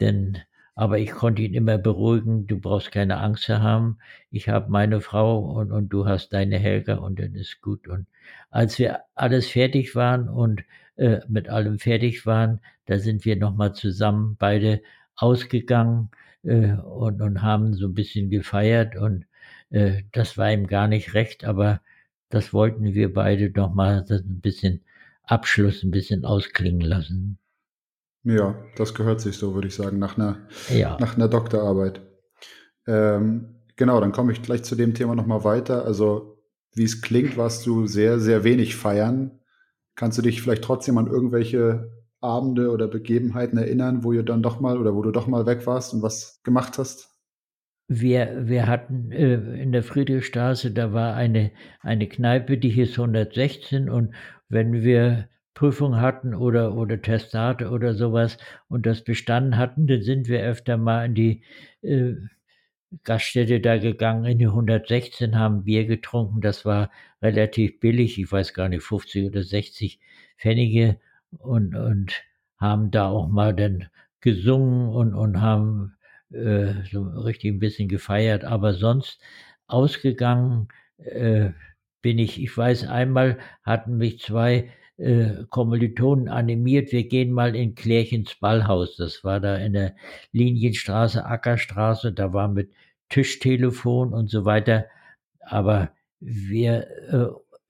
denn, 0.00 0.38
aber 0.74 0.98
ich 0.98 1.10
konnte 1.12 1.42
ihn 1.42 1.54
immer 1.54 1.78
beruhigen, 1.78 2.46
du 2.46 2.58
brauchst 2.60 2.92
keine 2.92 3.18
Angst 3.18 3.44
zu 3.44 3.60
haben. 3.60 3.98
Ich 4.30 4.48
habe 4.48 4.70
meine 4.70 5.00
Frau 5.00 5.38
und, 5.40 5.72
und 5.72 5.88
du 5.90 6.06
hast 6.06 6.32
deine 6.32 6.58
Helga 6.58 6.96
und 6.96 7.18
dann 7.18 7.34
ist 7.34 7.60
gut. 7.60 7.88
Und 7.88 8.06
als 8.50 8.78
wir 8.78 9.00
alles 9.14 9.48
fertig 9.48 9.94
waren 9.94 10.28
und 10.28 10.64
äh, 10.96 11.20
mit 11.28 11.48
allem 11.48 11.78
fertig 11.78 12.26
waren, 12.26 12.60
da 12.86 12.98
sind 12.98 13.24
wir 13.24 13.36
nochmal 13.36 13.74
zusammen 13.74 14.36
beide 14.38 14.82
ausgegangen 15.16 16.10
äh, 16.44 16.72
und, 16.74 17.20
und 17.22 17.42
haben 17.42 17.74
so 17.74 17.86
ein 17.88 17.94
bisschen 17.94 18.30
gefeiert 18.30 18.96
und 18.96 19.26
äh, 19.70 20.02
das 20.12 20.38
war 20.38 20.52
ihm 20.52 20.66
gar 20.66 20.88
nicht 20.88 21.14
recht, 21.14 21.44
aber 21.44 21.80
das 22.28 22.52
wollten 22.52 22.94
wir 22.94 23.12
beide 23.12 23.50
nochmal 23.50 24.04
ein 24.08 24.40
bisschen 24.40 24.82
Abschluss, 25.24 25.82
ein 25.82 25.90
bisschen 25.90 26.24
ausklingen 26.24 26.80
lassen. 26.80 27.38
Ja, 28.24 28.54
das 28.76 28.94
gehört 28.94 29.20
sich 29.20 29.36
so, 29.36 29.54
würde 29.54 29.68
ich 29.68 29.74
sagen, 29.74 29.98
nach 29.98 30.16
einer, 30.16 30.46
ja. 30.68 30.96
nach 31.00 31.16
einer 31.16 31.28
Doktorarbeit. 31.28 32.02
Ähm, 32.86 33.56
genau, 33.76 34.00
dann 34.00 34.12
komme 34.12 34.32
ich 34.32 34.42
gleich 34.42 34.62
zu 34.62 34.76
dem 34.76 34.94
Thema 34.94 35.14
nochmal 35.14 35.44
weiter. 35.44 35.84
Also, 35.84 36.38
wie 36.74 36.84
es 36.84 37.02
klingt, 37.02 37.36
warst 37.36 37.66
du 37.66 37.86
sehr, 37.86 38.20
sehr 38.20 38.44
wenig 38.44 38.76
feiern. 38.76 39.40
Kannst 39.94 40.18
du 40.18 40.22
dich 40.22 40.40
vielleicht 40.40 40.62
trotzdem 40.62 40.98
an 40.98 41.08
irgendwelche 41.08 41.90
Abende 42.20 42.70
oder 42.70 42.86
Begebenheiten 42.86 43.58
erinnern, 43.58 44.04
wo 44.04 44.12
ihr 44.12 44.22
dann 44.22 44.42
doch 44.42 44.60
mal 44.60 44.78
oder 44.78 44.94
wo 44.94 45.02
du 45.02 45.10
doch 45.10 45.26
mal 45.26 45.44
weg 45.44 45.66
warst 45.66 45.92
und 45.92 46.02
was 46.02 46.40
gemacht 46.44 46.78
hast? 46.78 47.10
Wir, 47.88 48.48
wir 48.48 48.68
hatten 48.68 49.10
äh, 49.10 49.34
in 49.60 49.72
der 49.72 49.82
Friedrichstraße, 49.82 50.70
da 50.70 50.92
war 50.92 51.14
eine, 51.14 51.50
eine 51.80 52.08
Kneipe, 52.08 52.56
die 52.56 52.70
hieß 52.70 52.92
116 52.92 53.90
und 53.90 54.14
wenn 54.48 54.72
wir 54.72 55.28
Prüfung 55.54 56.00
hatten 56.00 56.34
oder, 56.34 56.74
oder 56.74 57.00
Testate 57.00 57.70
oder 57.70 57.94
sowas 57.94 58.38
und 58.68 58.86
das 58.86 59.04
bestanden 59.04 59.56
hatten, 59.58 59.86
dann 59.86 60.02
sind 60.02 60.28
wir 60.28 60.40
öfter 60.42 60.76
mal 60.76 61.06
in 61.06 61.14
die 61.14 61.42
äh, 61.82 62.14
Gaststätte 63.04 63.60
da 63.60 63.78
gegangen, 63.78 64.24
in 64.26 64.38
die 64.38 64.46
116 64.46 65.38
haben 65.38 65.64
Bier 65.64 65.86
getrunken, 65.86 66.40
das 66.40 66.64
war 66.64 66.90
relativ 67.22 67.80
billig, 67.80 68.18
ich 68.18 68.30
weiß 68.30 68.54
gar 68.54 68.68
nicht, 68.68 68.82
50 68.82 69.26
oder 69.26 69.42
60 69.42 69.98
Pfennige 70.38 70.98
und, 71.38 71.74
und 71.74 72.22
haben 72.58 72.90
da 72.90 73.08
auch 73.08 73.28
mal 73.28 73.54
dann 73.54 73.88
gesungen 74.20 74.88
und, 74.90 75.14
und 75.14 75.40
haben 75.40 75.96
äh, 76.32 76.74
so 76.90 77.02
richtig 77.02 77.52
ein 77.52 77.58
bisschen 77.60 77.88
gefeiert, 77.88 78.44
aber 78.44 78.74
sonst 78.74 79.20
ausgegangen 79.66 80.68
äh, 80.98 81.50
bin 82.02 82.18
ich, 82.18 82.42
ich 82.42 82.56
weiß, 82.56 82.88
einmal 82.88 83.38
hatten 83.62 83.96
mich 83.96 84.20
zwei 84.20 84.70
äh, 85.02 85.44
Kommilitonen 85.50 86.28
animiert, 86.28 86.92
wir 86.92 87.08
gehen 87.08 87.32
mal 87.32 87.56
in 87.56 87.74
Klärchens 87.74 88.34
Ballhaus. 88.36 88.96
Das 88.96 89.24
war 89.24 89.40
da 89.40 89.56
in 89.56 89.72
der 89.74 89.94
Linienstraße, 90.32 91.24
Ackerstraße, 91.24 92.12
da 92.12 92.32
war 92.32 92.48
mit 92.48 92.72
Tischtelefon 93.08 94.12
und 94.12 94.30
so 94.30 94.44
weiter. 94.44 94.86
Aber 95.40 95.90
wir, 96.20 96.86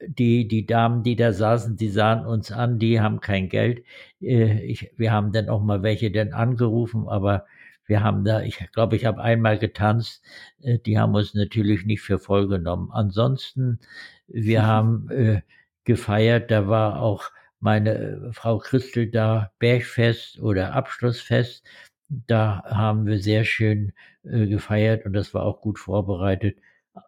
die, 0.07 0.49
die 0.49 0.66
Damen, 0.66 1.03
die 1.03 1.16
da 1.16 1.33
saßen, 1.33 1.77
die 1.77 1.88
sahen 1.88 2.27
uns 2.27 2.51
an, 2.53 2.79
die 2.79 3.01
haben 3.01 3.21
kein 3.21 3.49
Geld. 3.49 3.85
Äh, 4.21 4.61
ich, 4.64 4.90
wir 4.97 5.12
haben 5.12 5.33
dann 5.33 5.49
auch 5.49 5.62
mal 5.62 5.83
welche 5.83 6.11
denn 6.11 6.33
angerufen, 6.33 7.09
aber 7.09 7.47
wir 7.87 8.03
haben 8.03 8.25
da, 8.25 8.42
ich 8.42 8.59
glaube, 8.73 8.97
ich 8.97 9.05
habe 9.05 9.23
einmal 9.23 9.59
getanzt. 9.59 10.23
Äh, 10.61 10.79
die 10.79 10.99
haben 10.99 11.14
uns 11.14 11.35
natürlich 11.35 11.85
nicht 11.85 12.03
für 12.03 12.18
voll 12.18 12.49
genommen. 12.49 12.90
Ansonsten, 12.92 13.81
wir 14.27 14.66
haben 14.66 15.11
äh, 15.11 15.42
gefeiert, 15.85 16.51
da 16.51 16.68
war 16.68 17.01
auch 17.01 17.31
meine 17.61 17.95
äh, 17.95 18.33
Frau 18.33 18.59
Christel 18.59 19.11
da, 19.11 19.53
Bergfest 19.59 20.40
oder 20.40 20.75
Abschlussfest. 20.75 21.64
Da 22.09 22.62
haben 22.66 23.07
wir 23.07 23.18
sehr 23.18 23.45
schön 23.45 23.92
äh, 24.25 24.47
gefeiert 24.47 25.07
und 25.07 25.12
das 25.14 25.33
war 25.33 25.45
auch 25.45 25.61
gut 25.61 25.79
vorbereitet. 25.79 26.59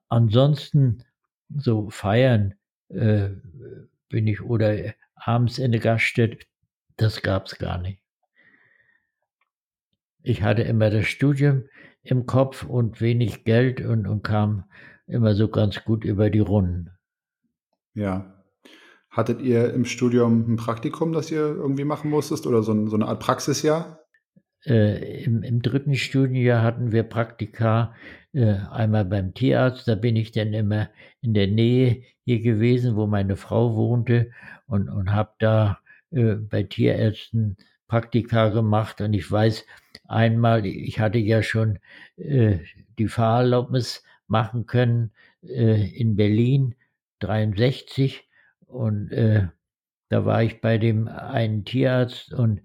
Ansonsten 0.09 1.05
so 1.55 1.91
feiern 1.91 2.55
äh, 2.89 3.31
bin 4.09 4.27
ich 4.27 4.41
oder 4.41 4.95
abends 5.17 5.59
in 5.59 5.73
der 5.73 5.81
Gaststätte, 5.81 6.39
das 6.97 7.23
gab's 7.23 7.59
gar 7.59 7.79
nicht. 7.79 8.01
Ich 10.23 10.43
hatte 10.43 10.63
immer 10.63 10.89
das 10.89 11.07
Studium 11.07 11.65
im 12.03 12.27
Kopf 12.27 12.65
und 12.65 13.01
wenig 13.01 13.45
Geld 13.45 13.81
und, 13.81 14.07
und 14.07 14.23
kam 14.23 14.65
immer 15.07 15.35
so 15.35 15.49
ganz 15.49 15.85
gut 15.85 16.05
über 16.05 16.31
die 16.31 16.39
Runden. 16.39 16.91
Ja. 17.95 18.44
Hattet 19.15 19.41
ihr 19.41 19.73
im 19.73 19.85
Studium 19.85 20.53
ein 20.53 20.57
Praktikum, 20.57 21.13
das 21.13 21.31
ihr 21.31 21.39
irgendwie 21.39 21.85
machen 21.85 22.11
musstest 22.11 22.49
oder 22.49 22.65
so, 22.65 22.73
ein, 22.73 22.89
so 22.89 22.97
eine 22.97 23.07
Art 23.07 23.21
Praxisjahr? 23.21 24.01
Äh, 24.67 25.23
im, 25.23 25.45
Im 25.45 25.63
dritten 25.63 25.95
Studienjahr 25.95 26.63
hatten 26.63 26.91
wir 26.91 27.05
Praktika, 27.05 27.95
äh, 28.33 28.57
einmal 28.73 29.05
beim 29.05 29.33
Tierarzt, 29.33 29.87
da 29.87 29.95
bin 29.95 30.17
ich 30.17 30.33
dann 30.33 30.53
immer 30.53 30.91
in 31.21 31.33
der 31.33 31.47
Nähe 31.47 32.03
hier 32.25 32.41
gewesen, 32.41 32.97
wo 32.97 33.07
meine 33.07 33.37
Frau 33.37 33.77
wohnte 33.77 34.33
und, 34.67 34.89
und 34.89 35.13
habe 35.13 35.31
da 35.39 35.79
äh, 36.11 36.35
bei 36.35 36.65
Tierärzten 36.65 37.57
Praktika 37.87 38.49
gemacht. 38.49 39.01
Und 39.01 39.13
ich 39.13 39.31
weiß 39.31 39.65
einmal, 40.09 40.67
ich 40.67 40.99
hatte 40.99 41.19
ja 41.19 41.45
schon 41.45 41.79
äh, 42.17 42.59
die 42.99 43.07
Fahrerlaubnis 43.07 44.03
machen 44.27 44.67
können 44.67 45.13
äh, 45.43 45.89
in 45.97 46.17
Berlin 46.17 46.75
63 47.21 48.24
und 48.75 49.13
äh, 49.13 49.47
da 50.09 50.25
war 50.25 50.43
ich 50.43 50.61
bei 50.61 50.79
dem 50.79 51.09
einen 51.09 51.65
Tierarzt 51.65 52.35
und 52.35 52.61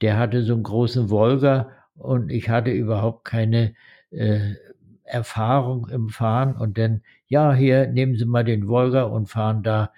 der 0.00 0.18
hatte 0.18 0.42
so 0.42 0.54
einen 0.54 0.64
großen 0.64 1.08
Volga 1.08 1.70
und 1.94 2.30
ich 2.30 2.48
hatte 2.48 2.70
überhaupt 2.72 3.24
keine 3.24 3.74
äh, 4.10 4.54
Erfahrung 5.04 5.88
im 5.88 6.08
Fahren 6.08 6.56
und 6.56 6.78
dann, 6.78 7.02
ja, 7.28 7.54
hier 7.54 7.86
nehmen 7.86 8.16
Sie 8.16 8.24
mal 8.24 8.44
den 8.44 8.66
Volga 8.66 9.04
und 9.04 9.28
fahren 9.28 9.62
da 9.62 9.92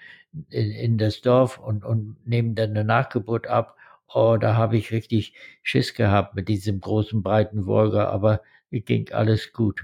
in, 0.51 0.71
in 0.71 0.99
das 0.99 1.23
Dorf 1.23 1.59
und, 1.59 1.85
und 1.85 2.17
nehmen 2.27 2.55
dann 2.55 2.71
eine 2.71 2.85
Nachgeburt 2.85 3.47
ab. 3.47 3.77
Oh, 4.13 4.37
da 4.39 4.57
habe 4.57 4.77
ich 4.77 4.93
richtig 4.93 5.35
Schiss 5.63 5.95
gehabt 5.95 6.35
mit 6.35 6.49
diesem 6.49 6.81
großen, 6.81 7.23
breiten 7.23 7.67
Volga, 7.67 8.09
aber 8.09 8.43
ging 8.71 9.11
alles 9.13 9.53
gut. 9.53 9.83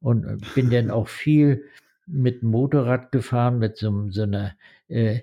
Und 0.00 0.40
bin 0.54 0.70
dann 0.70 0.90
auch 0.90 1.08
viel 1.08 1.64
mit 2.06 2.42
dem 2.42 2.50
Motorrad 2.50 3.10
gefahren, 3.10 3.58
mit 3.58 3.76
so, 3.76 4.08
so 4.10 4.22
einer 4.22 4.52
äh, 4.88 5.20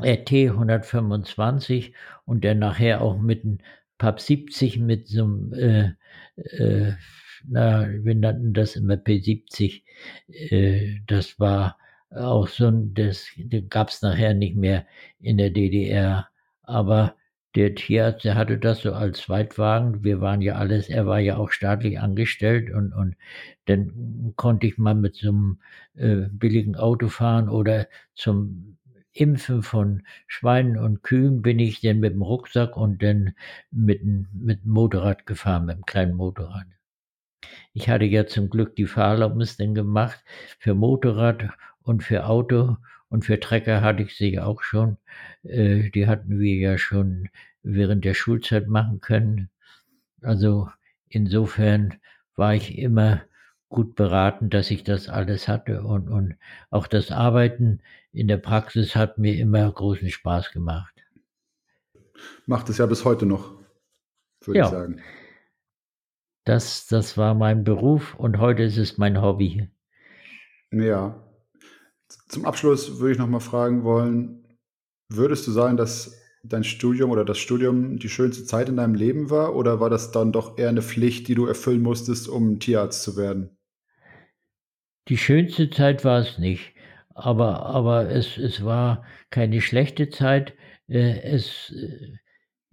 RT 0.00 0.32
125 0.50 1.94
und 2.24 2.44
dann 2.44 2.58
nachher 2.58 3.02
auch 3.02 3.18
mit 3.18 3.44
einem 3.44 3.58
PAP 3.98 4.20
70 4.20 4.78
mit 4.78 5.08
so 5.08 5.24
einem, 5.24 5.52
äh, 5.54 5.92
äh, 6.36 6.94
na, 7.44 7.88
wir 7.88 8.14
nannten 8.14 8.54
das 8.54 8.76
immer 8.76 8.94
P70. 8.94 9.82
Äh, 10.28 11.00
das 11.06 11.38
war 11.38 11.78
auch 12.10 12.48
so 12.48 12.66
ein, 12.68 12.94
das, 12.94 13.26
das 13.38 13.62
gab 13.68 13.88
es 13.88 14.02
nachher 14.02 14.34
nicht 14.34 14.56
mehr 14.56 14.86
in 15.20 15.38
der 15.38 15.50
DDR. 15.50 16.28
Aber 16.62 17.16
der 17.54 17.74
Tierarzt, 17.74 18.24
der 18.24 18.34
hatte 18.34 18.58
das 18.58 18.80
so 18.82 18.92
als 18.94 19.20
Zweitwagen. 19.20 20.04
Wir 20.04 20.20
waren 20.20 20.40
ja 20.40 20.54
alles, 20.54 20.88
er 20.88 21.06
war 21.06 21.18
ja 21.20 21.36
auch 21.36 21.50
staatlich 21.50 22.00
angestellt 22.00 22.70
und, 22.70 22.92
und 22.92 23.16
dann 23.66 24.32
konnte 24.36 24.66
ich 24.66 24.78
mal 24.78 24.94
mit 24.94 25.16
so 25.16 25.28
einem 25.28 25.60
äh, 25.94 26.28
billigen 26.30 26.76
Auto 26.76 27.08
fahren 27.08 27.48
oder 27.48 27.88
zum 28.14 28.78
Impfen 29.12 29.62
von 29.62 30.02
Schweinen 30.26 30.78
und 30.78 31.02
Kühen 31.02 31.42
bin 31.42 31.58
ich 31.58 31.80
dann 31.80 32.00
mit 32.00 32.14
dem 32.14 32.22
Rucksack 32.22 32.76
und 32.76 33.02
dann 33.02 33.34
mit, 33.70 34.02
mit 34.04 34.64
dem 34.64 34.70
Motorrad 34.70 35.26
gefahren, 35.26 35.66
mit 35.66 35.76
dem 35.76 35.86
kleinen 35.86 36.14
Motorrad. 36.14 36.66
Ich 37.74 37.88
hatte 37.88 38.04
ja 38.04 38.26
zum 38.26 38.50
Glück 38.50 38.76
die 38.76 38.86
Fahrerlaubnis 38.86 39.56
dann 39.56 39.74
gemacht 39.74 40.22
für 40.58 40.74
Motorrad 40.74 41.50
und 41.82 42.02
für 42.02 42.26
Auto 42.26 42.76
und 43.08 43.24
für 43.24 43.40
Trecker 43.40 43.82
hatte 43.82 44.04
ich 44.04 44.16
sie 44.16 44.40
auch 44.40 44.62
schon. 44.62 44.96
Äh, 45.42 45.90
die 45.90 46.06
hatten 46.06 46.38
wir 46.38 46.54
ja 46.56 46.78
schon 46.78 47.28
während 47.62 48.04
der 48.04 48.14
Schulzeit 48.14 48.68
machen 48.68 49.00
können. 49.00 49.50
Also 50.22 50.70
insofern 51.08 51.94
war 52.36 52.54
ich 52.54 52.78
immer 52.78 53.22
gut 53.72 53.96
beraten, 53.96 54.50
dass 54.50 54.70
ich 54.70 54.84
das 54.84 55.08
alles 55.08 55.48
hatte 55.48 55.82
und, 55.82 56.08
und 56.08 56.36
auch 56.70 56.86
das 56.86 57.10
Arbeiten 57.10 57.80
in 58.12 58.28
der 58.28 58.36
Praxis 58.36 58.94
hat 58.94 59.18
mir 59.18 59.36
immer 59.36 59.70
großen 59.70 60.10
Spaß 60.10 60.52
gemacht. 60.52 60.94
Macht 62.46 62.68
es 62.68 62.78
ja 62.78 62.86
bis 62.86 63.04
heute 63.04 63.26
noch, 63.26 63.54
würde 64.44 64.58
ja. 64.58 64.64
ich 64.66 64.70
sagen. 64.70 65.02
Das, 66.44 66.86
das 66.86 67.16
war 67.16 67.34
mein 67.34 67.64
Beruf 67.64 68.14
und 68.14 68.38
heute 68.38 68.62
ist 68.64 68.76
es 68.76 68.98
mein 68.98 69.20
Hobby. 69.20 69.68
Ja. 70.70 71.22
Zum 72.28 72.44
Abschluss 72.44 73.00
würde 73.00 73.12
ich 73.12 73.18
noch 73.18 73.28
mal 73.28 73.40
fragen 73.40 73.84
wollen, 73.84 74.58
würdest 75.08 75.46
du 75.46 75.50
sagen, 75.50 75.76
dass 75.76 76.18
dein 76.42 76.64
Studium 76.64 77.10
oder 77.10 77.24
das 77.24 77.38
Studium 77.38 77.98
die 77.98 78.08
schönste 78.08 78.44
Zeit 78.44 78.68
in 78.68 78.76
deinem 78.76 78.94
Leben 78.94 79.30
war 79.30 79.54
oder 79.54 79.80
war 79.80 79.90
das 79.90 80.10
dann 80.10 80.32
doch 80.32 80.58
eher 80.58 80.68
eine 80.68 80.82
Pflicht, 80.82 81.28
die 81.28 81.34
du 81.34 81.46
erfüllen 81.46 81.82
musstest, 81.82 82.28
um 82.28 82.58
Tierarzt 82.58 83.02
zu 83.02 83.16
werden? 83.16 83.56
Die 85.08 85.16
schönste 85.16 85.70
Zeit 85.70 86.04
war 86.04 86.18
es 86.20 86.38
nicht, 86.38 86.72
aber, 87.14 87.66
aber 87.66 88.10
es, 88.10 88.36
es 88.38 88.64
war 88.64 89.04
keine 89.30 89.60
schlechte 89.60 90.10
Zeit. 90.10 90.54
Äh, 90.88 91.20
es, 91.22 91.70
äh, 91.70 92.16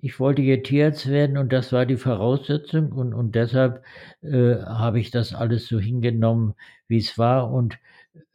ich 0.02 0.20
wollte 0.20 0.42
ja 0.42 0.58
Tierarzt 0.58 1.08
werden 1.10 1.38
und 1.38 1.52
das 1.54 1.72
war 1.74 1.86
die 1.86 1.98
Voraussetzung 1.98 2.92
und, 2.94 3.14
und 3.14 3.36
deshalb 3.36 3.84
äh, 4.22 4.56
habe 4.64 5.00
ich 5.00 5.12
das 5.12 5.34
alles 5.34 5.68
so 5.68 5.80
hingenommen, 5.80 6.54
wie 6.88 6.98
es 6.98 7.18
war 7.18 7.52
und 7.52 7.78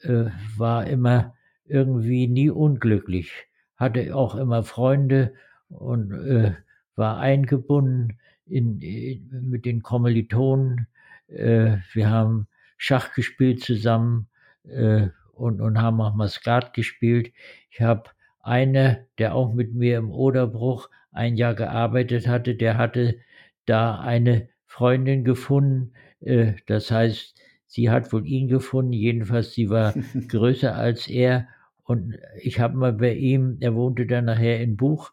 äh, 0.03 0.27
war 0.57 0.87
immer 0.87 1.35
irgendwie 1.67 2.27
nie 2.29 2.51
unglücklich. 2.51 3.33
Hatte 3.77 4.15
auch 4.15 4.35
immer 4.35 4.63
Freunde 4.65 5.35
und 5.69 6.13
äh, 6.13 6.53
war 6.97 7.19
eingebunden 7.19 8.19
in, 8.47 8.81
in, 8.81 9.51
mit 9.51 9.65
den 9.65 9.83
Kommilitonen. 9.83 10.87
Äh, 11.29 11.79
wir 11.93 12.11
haben 12.11 12.47
Schach 12.77 13.15
gespielt 13.15 13.63
zusammen 13.63 14.29
äh, 14.65 15.09
und, 15.33 15.61
und 15.61 15.81
haben 15.81 16.01
auch 16.01 16.15
mal 16.15 16.29
Skat 16.29 16.75
gespielt. 16.75 17.33
Ich 17.71 17.81
habe 17.81 18.11
eine, 18.41 19.07
der 19.19 19.35
auch 19.35 19.53
mit 19.55 19.75
mir 19.75 19.99
im 19.99 20.11
Oderbruch 20.11 20.91
ein 21.13 21.37
Jahr 21.37 21.55
gearbeitet 21.55 22.29
hatte, 22.29 22.55
der 22.55 22.77
hatte 22.77 23.19
da 23.67 24.01
eine 24.01 24.49
Freundin 24.67 25.25
gefunden. 25.25 25.93
Äh, 26.21 26.55
das 26.67 26.91
heißt, 26.91 27.41
sie 27.67 27.91
hat 27.91 28.13
wohl 28.13 28.27
ihn 28.27 28.49
gefunden. 28.49 28.93
Jedenfalls, 28.93 29.53
sie 29.53 29.71
war 29.71 29.95
größer 30.29 30.75
als 30.75 31.09
er. 31.09 31.49
Und 31.85 32.17
ich 32.41 32.61
habe 32.61 32.77
mal 32.77 32.93
bei 32.93 33.15
ihm, 33.15 33.59
er 33.61 33.75
wohnte 33.75 34.07
dann 34.07 34.27
nachher 34.27 34.61
in 34.61 34.77
Buch, 34.77 35.13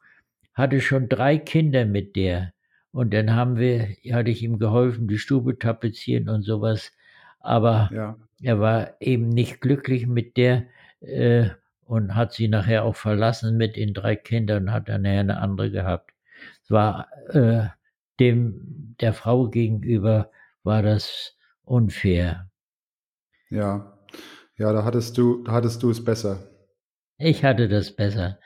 hatte 0.53 0.81
schon 0.81 1.09
drei 1.09 1.37
Kinder 1.37 1.85
mit 1.85 2.15
der. 2.15 2.53
Und 2.91 3.13
dann 3.13 3.33
haben 3.33 3.57
wir, 3.57 3.95
hatte 4.11 4.31
ich 4.31 4.43
ihm 4.43 4.59
geholfen, 4.59 5.07
die 5.07 5.17
Stube 5.17 5.57
tapezieren 5.57 6.27
und 6.27 6.43
sowas 6.43 6.91
aber 7.41 7.89
ja. 7.93 8.17
er 8.41 8.59
war 8.59 8.95
eben 8.99 9.29
nicht 9.29 9.61
glücklich 9.61 10.07
mit 10.07 10.37
der 10.37 10.65
äh, 11.01 11.49
und 11.85 12.15
hat 12.15 12.33
sie 12.33 12.47
nachher 12.47 12.85
auch 12.85 12.95
verlassen 12.95 13.57
mit 13.57 13.75
den 13.75 13.93
drei 13.93 14.15
Kindern 14.15 14.63
und 14.63 14.71
hat 14.71 14.87
dann 14.87 15.01
nachher 15.01 15.19
eine 15.19 15.39
andere 15.39 15.71
gehabt. 15.71 16.11
Es 16.63 16.71
war 16.71 17.07
äh, 17.29 17.67
dem 18.19 18.95
der 18.99 19.13
Frau 19.13 19.49
gegenüber 19.49 20.31
war 20.63 20.83
das 20.83 21.35
unfair. 21.63 22.49
Ja, 23.49 23.97
ja, 24.57 24.71
da 24.73 24.85
hattest 24.85 25.17
du, 25.17 25.43
da 25.43 25.53
hattest 25.53 25.81
du 25.83 25.89
es 25.89 26.03
besser. 26.03 26.47
Ich 27.17 27.43
hatte 27.43 27.67
das 27.67 27.95
besser. 27.95 28.39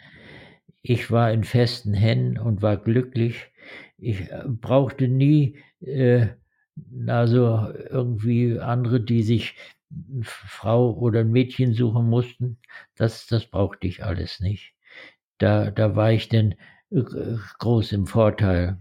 Ich 0.82 1.12
war 1.12 1.32
in 1.32 1.44
festen 1.44 1.94
Händen 1.94 2.38
und 2.38 2.62
war 2.62 2.78
glücklich. 2.78 3.52
Ich 3.98 4.32
äh, 4.32 4.44
brauchte 4.46 5.08
nie 5.08 5.58
äh, 5.82 6.28
also 7.08 7.70
irgendwie 7.90 8.60
andere, 8.60 9.02
die 9.02 9.24
sich 9.24 9.56
Frau 10.24 10.94
oder 10.94 11.22
ein 11.22 11.32
Mädchen 11.32 11.74
suchen 11.74 12.10
mussten, 12.10 12.58
das, 12.96 13.28
das 13.28 13.46
brauchte 13.46 13.88
ich 13.88 14.04
alles 14.04 14.40
nicht. 14.40 14.74
Da, 15.38 15.72
da 15.72 15.96
war 15.96 16.12
ich 16.12 16.30
denn 16.30 16.56
groß 17.60 17.92
im 17.94 18.08
Vorteil. 18.08 18.80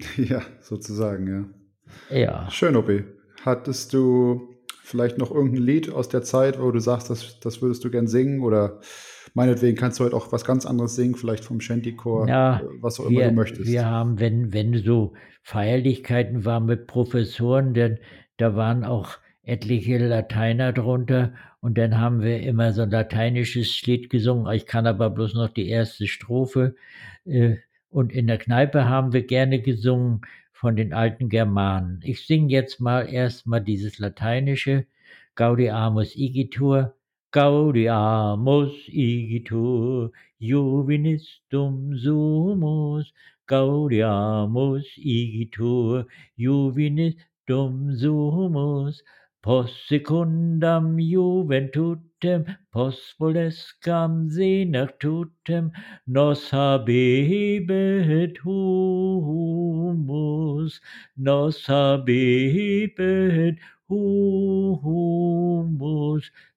Ja, 0.16 0.42
sozusagen, 0.60 1.54
ja. 2.10 2.18
Ja. 2.18 2.50
Schön, 2.50 2.74
Opi. 2.74 3.04
Hattest 3.44 3.92
du 3.92 4.56
vielleicht 4.82 5.18
noch 5.18 5.30
irgendein 5.30 5.62
Lied 5.62 5.90
aus 5.90 6.08
der 6.08 6.22
Zeit, 6.22 6.60
wo 6.60 6.72
du 6.72 6.80
sagst, 6.80 7.08
das, 7.08 7.38
das 7.40 7.62
würdest 7.62 7.84
du 7.84 7.90
gern 7.90 8.08
singen 8.08 8.40
oder 8.40 8.80
meinetwegen 9.34 9.76
kannst 9.76 9.98
du 10.00 10.04
heute 10.04 10.16
auch 10.16 10.32
was 10.32 10.44
ganz 10.44 10.66
anderes 10.66 10.94
singen, 10.96 11.14
vielleicht 11.14 11.44
vom 11.44 11.60
Shantychor, 11.60 12.28
Ja, 12.28 12.60
äh, 12.60 12.64
was 12.80 13.00
auch 13.00 13.08
wir, 13.08 13.22
immer 13.22 13.28
du 13.30 13.34
möchtest. 13.36 13.66
wir 13.70 13.86
haben, 13.86 14.20
wenn, 14.20 14.52
wenn 14.52 14.74
so 14.82 15.12
Feierlichkeiten 15.42 16.44
waren 16.44 16.66
mit 16.66 16.86
Professoren, 16.86 17.74
denn 17.74 17.98
da 18.36 18.56
waren 18.56 18.84
auch 18.84 19.18
etliche 19.42 19.98
Lateiner 19.98 20.72
drunter 20.72 21.32
und 21.60 21.78
dann 21.78 21.98
haben 21.98 22.22
wir 22.22 22.40
immer 22.40 22.72
so 22.72 22.82
ein 22.82 22.90
lateinisches 22.90 23.82
Lied 23.86 24.10
gesungen. 24.10 24.52
Ich 24.52 24.66
kann 24.66 24.86
aber 24.86 25.10
bloß 25.10 25.34
noch 25.34 25.48
die 25.48 25.68
erste 25.68 26.06
Strophe. 26.06 26.74
Äh, 27.24 27.56
und 27.90 28.12
in 28.12 28.26
der 28.26 28.38
Kneipe 28.38 28.88
haben 28.88 29.12
wir 29.12 29.26
gerne 29.26 29.60
gesungen 29.60 30.22
von 30.52 30.76
den 30.76 30.92
alten 30.92 31.28
Germanen. 31.28 32.00
Ich 32.04 32.26
singe 32.26 32.50
jetzt 32.50 32.80
mal 32.80 33.12
erstmal 33.12 33.60
dieses 33.60 33.98
lateinische 33.98 34.86
Gaudiamus 35.34 36.16
igitur. 36.16 36.94
Gaudiamus 37.32 38.74
igitur, 38.92 40.10
juvenistum 40.40 41.96
sumus. 41.98 43.12
Gaudiamus 43.48 44.84
igitur, 44.98 46.04
juvenistum 46.38 47.96
sumus. 47.98 49.02
Post 49.42 49.74
secundam 49.88 50.98
juventutem, 51.00 52.44
post 52.70 53.14
volescam 53.18 54.28
senectutem, 54.30 55.72
nos 56.06 56.50
habebet 56.50 58.36
humus, 58.44 59.72
nos 61.16 61.66
habebet 61.66 63.56
humus. 63.88 65.10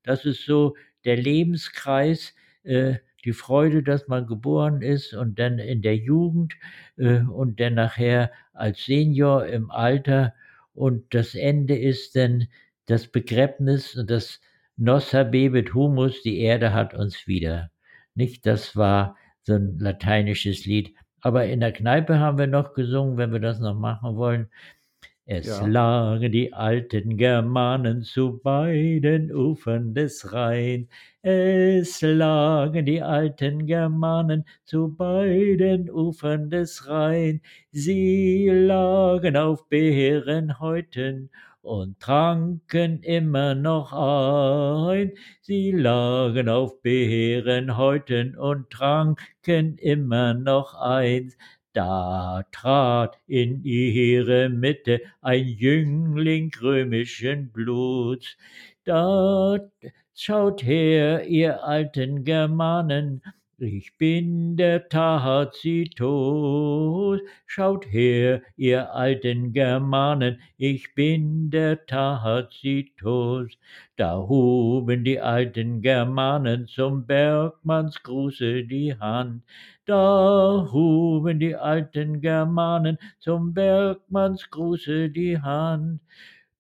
Das 0.06 0.26
ist 0.26 0.46
so 0.46 0.76
der 1.04 1.18
Lebenskreis, 1.18 2.34
äh, 2.64 2.96
die 3.26 3.34
Freude, 3.34 3.84
dass 3.84 4.08
man 4.08 4.28
geboren 4.28 4.82
ist 4.82 5.14
und 5.14 5.40
dann 5.40 5.60
in 5.60 5.82
der 5.82 5.98
Jugend 5.98 6.54
äh, 6.98 7.20
und 7.22 7.60
dann 7.60 7.74
nachher 7.74 8.32
als 8.54 8.86
Senior 8.86 9.48
im 9.48 9.72
Alter. 9.72 10.34
Und 10.74 11.14
das 11.14 11.36
Ende 11.36 11.78
ist 11.78 12.16
dann 12.16 12.48
das 12.86 13.08
Begräbnis 13.08 13.96
und 13.96 14.10
das 14.12 14.42
Nossa 14.78 15.24
bebet 15.24 15.74
humus, 15.74 16.22
die 16.22 16.40
Erde 16.40 16.74
hat 16.74 16.94
uns 16.94 17.28
wieder. 17.28 17.72
Nicht, 18.14 18.46
das 18.46 18.76
war 18.76 19.18
so 19.44 19.54
ein 19.54 19.80
lateinisches 19.80 20.66
Lied. 20.66 20.94
Aber 21.22 21.46
in 21.46 21.60
der 21.62 21.72
Kneipe 21.72 22.20
haben 22.20 22.38
wir 22.38 22.48
noch 22.48 22.74
gesungen, 22.74 23.18
wenn 23.18 23.32
wir 23.32 23.40
das 23.40 23.60
noch 23.60 23.74
machen 23.74 24.16
wollen. 24.16 24.50
Es 25.28 25.60
Ja. 25.60 25.62
lagen 25.62 26.32
die 26.32 26.52
alten 26.54 27.16
Germanen 27.18 28.02
zu 28.04 28.40
beiden 28.42 29.32
Ufern 29.32 29.94
des 29.94 30.34
Rhein. 30.34 30.88
Es 31.22 32.02
lagen 32.02 32.86
die 32.88 33.02
alten 33.04 33.68
Germanen 33.68 34.46
zu 34.64 34.96
beiden 34.96 35.90
Ufern 35.92 36.50
des 36.50 36.88
Rhein. 36.88 37.42
Sie 37.72 38.50
lagen 38.50 39.38
auf 39.38 39.68
Bärenhäuten 39.70 41.30
und 41.62 42.00
tranken 42.00 43.02
immer 43.02 43.54
noch 43.56 43.94
ein. 43.94 45.12
Sie 45.42 45.72
lagen 45.72 46.50
auf 46.50 46.82
Bärenhäuten 46.82 48.36
und 48.38 48.70
tranken 48.70 49.78
immer 49.78 50.34
noch 50.36 50.74
eins. 50.76 51.38
Da 51.76 52.44
trat 52.52 53.20
in 53.28 53.64
ihre 53.64 54.50
Mitte 54.50 55.02
ein 55.22 55.46
Jüngling 55.46 56.52
römischen 56.62 57.52
Bluts. 57.52 58.38
Da 58.86 59.60
schaut 60.16 60.64
her, 60.64 61.28
ihr 61.28 61.64
alten 61.64 62.24
Germanen, 62.24 63.22
ich 63.58 63.98
bin 63.98 64.56
der 64.58 64.88
Tacitus. 64.90 66.02
Schaut 67.46 67.86
her, 67.92 68.42
ihr 68.56 68.94
alten 68.94 69.52
Germanen, 69.54 70.40
ich 70.58 70.94
bin 70.96 71.50
der 71.50 71.86
Tacitus. 71.86 73.58
Da 73.98 74.18
huben 74.18 75.04
die 75.04 75.20
alten 75.20 75.82
Germanen 75.82 76.68
zum 76.68 77.06
Bergmannsgruße 77.08 78.64
die 78.66 78.96
Hand. 78.98 79.44
Da 79.86 80.68
huben 80.72 81.40
die 81.40 81.56
alten 81.56 82.22
Germanen 82.22 82.98
zum 83.20 83.54
Bergmannsgruße 83.54 85.10
die 85.10 85.40
Hand. 85.42 86.02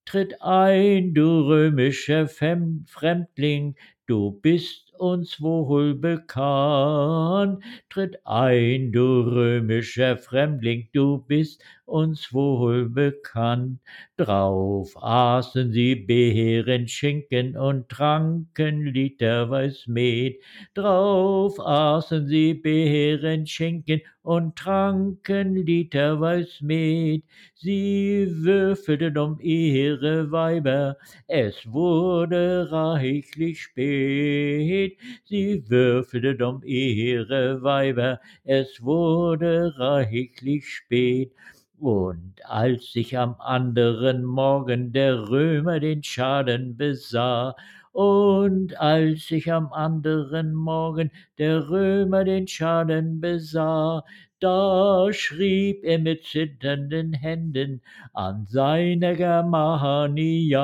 Tritt 0.05 0.41
ein, 0.41 1.13
du 1.13 1.41
römischer 1.47 2.27
Fremdling, 2.27 3.75
du 4.07 4.31
bist 4.31 4.84
uns 4.99 5.41
wohl 5.41 5.93
bekannt. 5.95 7.63
Tritt 7.89 8.17
ein, 8.25 8.91
du 8.91 9.21
römischer 9.21 10.17
Fremdling, 10.17 10.89
du 10.93 11.19
bist 11.19 11.61
uns 11.85 12.33
wohl 12.33 12.89
bekannt. 12.89 13.79
Drauf 14.17 14.95
aßen 15.01 15.71
sie 15.71 15.95
Beeren, 15.95 16.87
Schinken 16.87 17.57
und 17.57 17.89
tranken 17.89 18.85
literweis 18.85 19.85
Met. 19.87 20.37
Drauf 20.73 21.59
aßen 21.59 22.27
sie 22.27 22.53
Beeren, 22.53 23.45
Schinken 23.47 24.01
und 24.23 24.55
tranken 24.55 25.55
literweis 25.65 26.61
Met. 26.61 27.23
Sie 27.55 28.27
würfelten 28.29 29.17
um 29.17 29.39
ihre 29.39 30.31
Weiber, 30.31 30.97
es 31.27 31.71
wurde 31.71 32.69
reichlich 32.71 33.61
spät. 33.63 34.84
Sie 35.25 35.69
würfelten 35.69 36.41
um 36.43 36.61
ihre 36.63 37.61
Weiber, 37.63 38.19
es 38.43 38.81
wurde 38.81 39.73
reichlich 39.77 40.67
spät. 40.67 41.31
Und 41.77 42.33
als 42.45 42.93
sich 42.93 43.17
am 43.17 43.35
anderen 43.39 44.23
Morgen 44.23 44.91
der 44.93 45.29
Römer 45.29 45.79
den 45.79 46.03
Schaden 46.03 46.77
besah, 46.77 47.55
und 47.91 48.77
als 48.77 49.27
sich 49.27 49.51
am 49.53 49.71
anderen 49.71 50.53
Morgen 50.53 51.11
der 51.37 51.69
Römer 51.69 52.25
den 52.25 52.45
Schaden 52.45 53.21
besah, 53.21 54.03
da 54.45 55.11
schrieb 55.11 55.83
er 55.83 55.97
mit 55.97 56.23
zitternden 56.23 57.13
Händen 57.13 57.81
an 58.13 58.45
seine 58.45 59.15
Germania, 59.15 60.61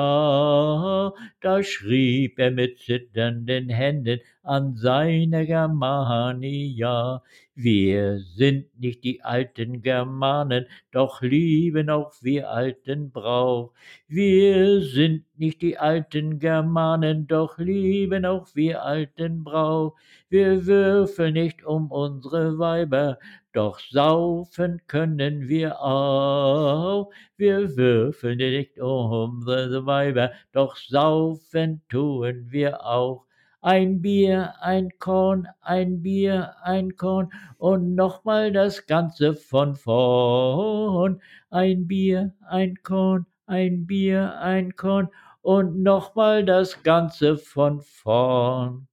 da 1.40 1.62
schrieb 1.64 2.38
er 2.38 2.52
mit 2.52 2.78
zitternden 2.78 3.68
Händen 3.70 4.20
an 4.44 4.76
seine 4.76 5.46
Germania. 5.46 7.22
Wir 7.54 8.20
sind 8.20 8.66
nicht 8.78 9.04
die 9.04 9.22
alten 9.22 9.82
Germanen, 9.82 10.66
doch 10.90 11.20
lieben 11.20 11.90
auch 11.90 12.12
wir 12.22 12.48
alten 12.50 13.10
Brauch. 13.10 13.72
Wir 14.08 14.80
sind 14.80 15.24
nicht 15.36 15.60
die 15.60 15.76
alten 15.76 16.38
Germanen, 16.38 17.26
doch 17.26 17.58
lieben 17.58 18.24
auch 18.24 18.48
wir 18.54 18.82
alten 18.84 19.44
Brauch. 19.44 19.96
Wir 20.30 20.66
würfeln 20.66 21.34
nicht 21.34 21.62
um 21.64 21.90
unsere 21.90 22.58
Weiber, 22.58 23.18
doch 23.52 23.80
saufen 23.80 24.80
können 24.86 25.48
wir 25.48 25.80
auch. 25.80 27.10
Wir 27.36 27.76
würfeln 27.76 28.38
nicht 28.38 28.80
um 28.80 29.38
unsere 29.38 29.86
Weiber, 29.86 30.32
doch 30.52 30.76
saufen 30.76 31.82
tun 31.88 32.46
wir 32.50 32.84
auch. 32.84 33.26
Ein 33.60 34.02
Bier, 34.02 34.54
ein 34.60 34.90
Korn, 34.98 35.46
ein 35.60 36.02
Bier, 36.02 36.54
ein 36.62 36.96
Korn 36.96 37.30
und 37.58 37.94
nochmal 37.94 38.52
das 38.52 38.86
Ganze 38.86 39.34
von 39.34 39.76
vorn. 39.76 41.20
Ein 41.50 41.86
Bier, 41.86 42.34
ein 42.48 42.76
Korn, 42.82 43.26
ein 43.46 43.86
Bier, 43.86 44.38
ein 44.40 44.74
Korn 44.74 45.10
und 45.42 45.82
nochmal 45.82 46.44
das 46.44 46.82
Ganze 46.82 47.36
von 47.36 47.80
vorn. 47.82 48.88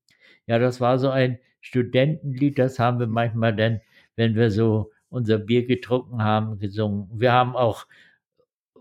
Ja, 0.47 0.59
das 0.59 0.81
war 0.81 0.99
so 0.99 1.09
ein 1.09 1.39
Studentenlied, 1.61 2.57
das 2.59 2.79
haben 2.79 2.99
wir 2.99 3.07
manchmal 3.07 3.55
dann, 3.55 3.81
wenn 4.19 4.35
wir 4.35 4.51
so 4.51 4.91
unser 5.09 5.39
Bier 5.39 5.65
getrunken 5.65 6.21
haben, 6.23 6.59
gesungen. 6.59 7.09
Wir 7.13 7.31
haben 7.31 7.55
auch 7.55 7.87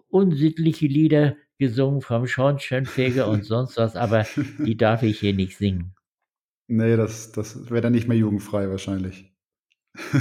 unsittliche 0.09 0.87
Lieder 0.87 1.37
gesungen 1.59 2.03
vom 2.03 2.27
Schornsteinfeger 2.27 3.29
und 3.29 3.45
sonst 3.47 3.77
was, 3.79 3.97
aber 3.97 4.27
die 4.59 4.77
darf 4.77 5.03
ich 5.03 5.21
hier 5.21 5.33
nicht 5.35 5.57
singen. 5.57 5.95
Nee, 6.67 6.97
das, 6.97 7.33
das 7.33 7.71
wäre 7.71 7.81
dann 7.81 7.93
nicht 7.93 8.09
mehr 8.09 8.17
jugendfrei 8.19 8.69
wahrscheinlich. 8.69 9.33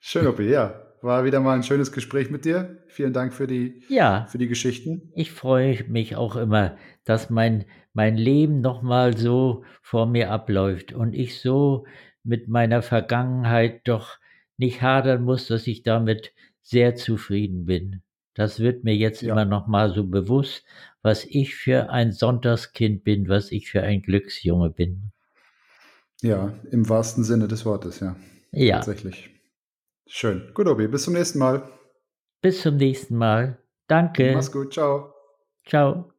Schön, 0.00 0.26
Oppi, 0.26 0.44
ja. 0.44 0.84
War 1.00 1.24
wieder 1.24 1.38
mal 1.40 1.54
ein 1.54 1.62
schönes 1.62 1.92
Gespräch 1.92 2.28
mit 2.28 2.44
dir. 2.44 2.82
Vielen 2.88 3.12
Dank 3.12 3.32
für 3.32 3.46
die, 3.46 3.82
Ja, 3.88 4.26
für 4.28 4.38
die 4.38 4.48
Geschichten. 4.48 5.12
ich 5.14 5.30
freue 5.30 5.84
mich 5.84 6.16
auch 6.16 6.34
immer, 6.34 6.76
dass 7.04 7.30
mein, 7.30 7.66
mein 7.92 8.16
Leben 8.16 8.60
nochmal 8.60 9.16
so 9.16 9.64
vor 9.80 10.06
mir 10.06 10.30
abläuft 10.32 10.92
und 10.92 11.14
ich 11.14 11.40
so 11.40 11.86
mit 12.24 12.48
meiner 12.48 12.82
Vergangenheit 12.82 13.86
doch 13.86 14.18
nicht 14.56 14.82
hadern 14.82 15.22
muss, 15.24 15.46
dass 15.46 15.66
ich 15.66 15.82
damit 15.82 16.32
sehr 16.62 16.96
zufrieden 16.96 17.66
bin. 17.66 18.02
Das 18.34 18.60
wird 18.60 18.84
mir 18.84 18.94
jetzt 18.94 19.22
Ja. 19.22 19.32
immer 19.32 19.44
nochmal 19.44 19.92
so 19.92 20.04
bewusst, 20.06 20.64
was 21.02 21.24
ich 21.24 21.54
für 21.56 21.90
ein 21.90 22.12
Sonntagskind 22.12 23.04
bin, 23.04 23.28
was 23.28 23.50
ich 23.52 23.70
für 23.70 23.82
ein 23.82 24.02
Glücksjunge 24.02 24.70
bin. 24.70 25.12
Ja, 26.22 26.52
im 26.70 26.88
wahrsten 26.88 27.24
Sinne 27.24 27.48
des 27.48 27.64
Wortes, 27.64 28.00
ja. 28.00 28.16
Ja. 28.52 28.76
Tatsächlich. 28.76 29.30
Schön. 30.06 30.50
Gut, 30.54 30.66
Obi, 30.66 30.88
bis 30.88 31.04
zum 31.04 31.14
nächsten 31.14 31.38
Mal. 31.38 31.68
Bis 32.40 32.62
zum 32.62 32.76
nächsten 32.76 33.16
Mal. 33.16 33.58
Danke. 33.86 34.32
Mach's 34.34 34.50
gut, 34.52 34.72
ciao. 34.72 35.12
Ciao. 35.66 36.17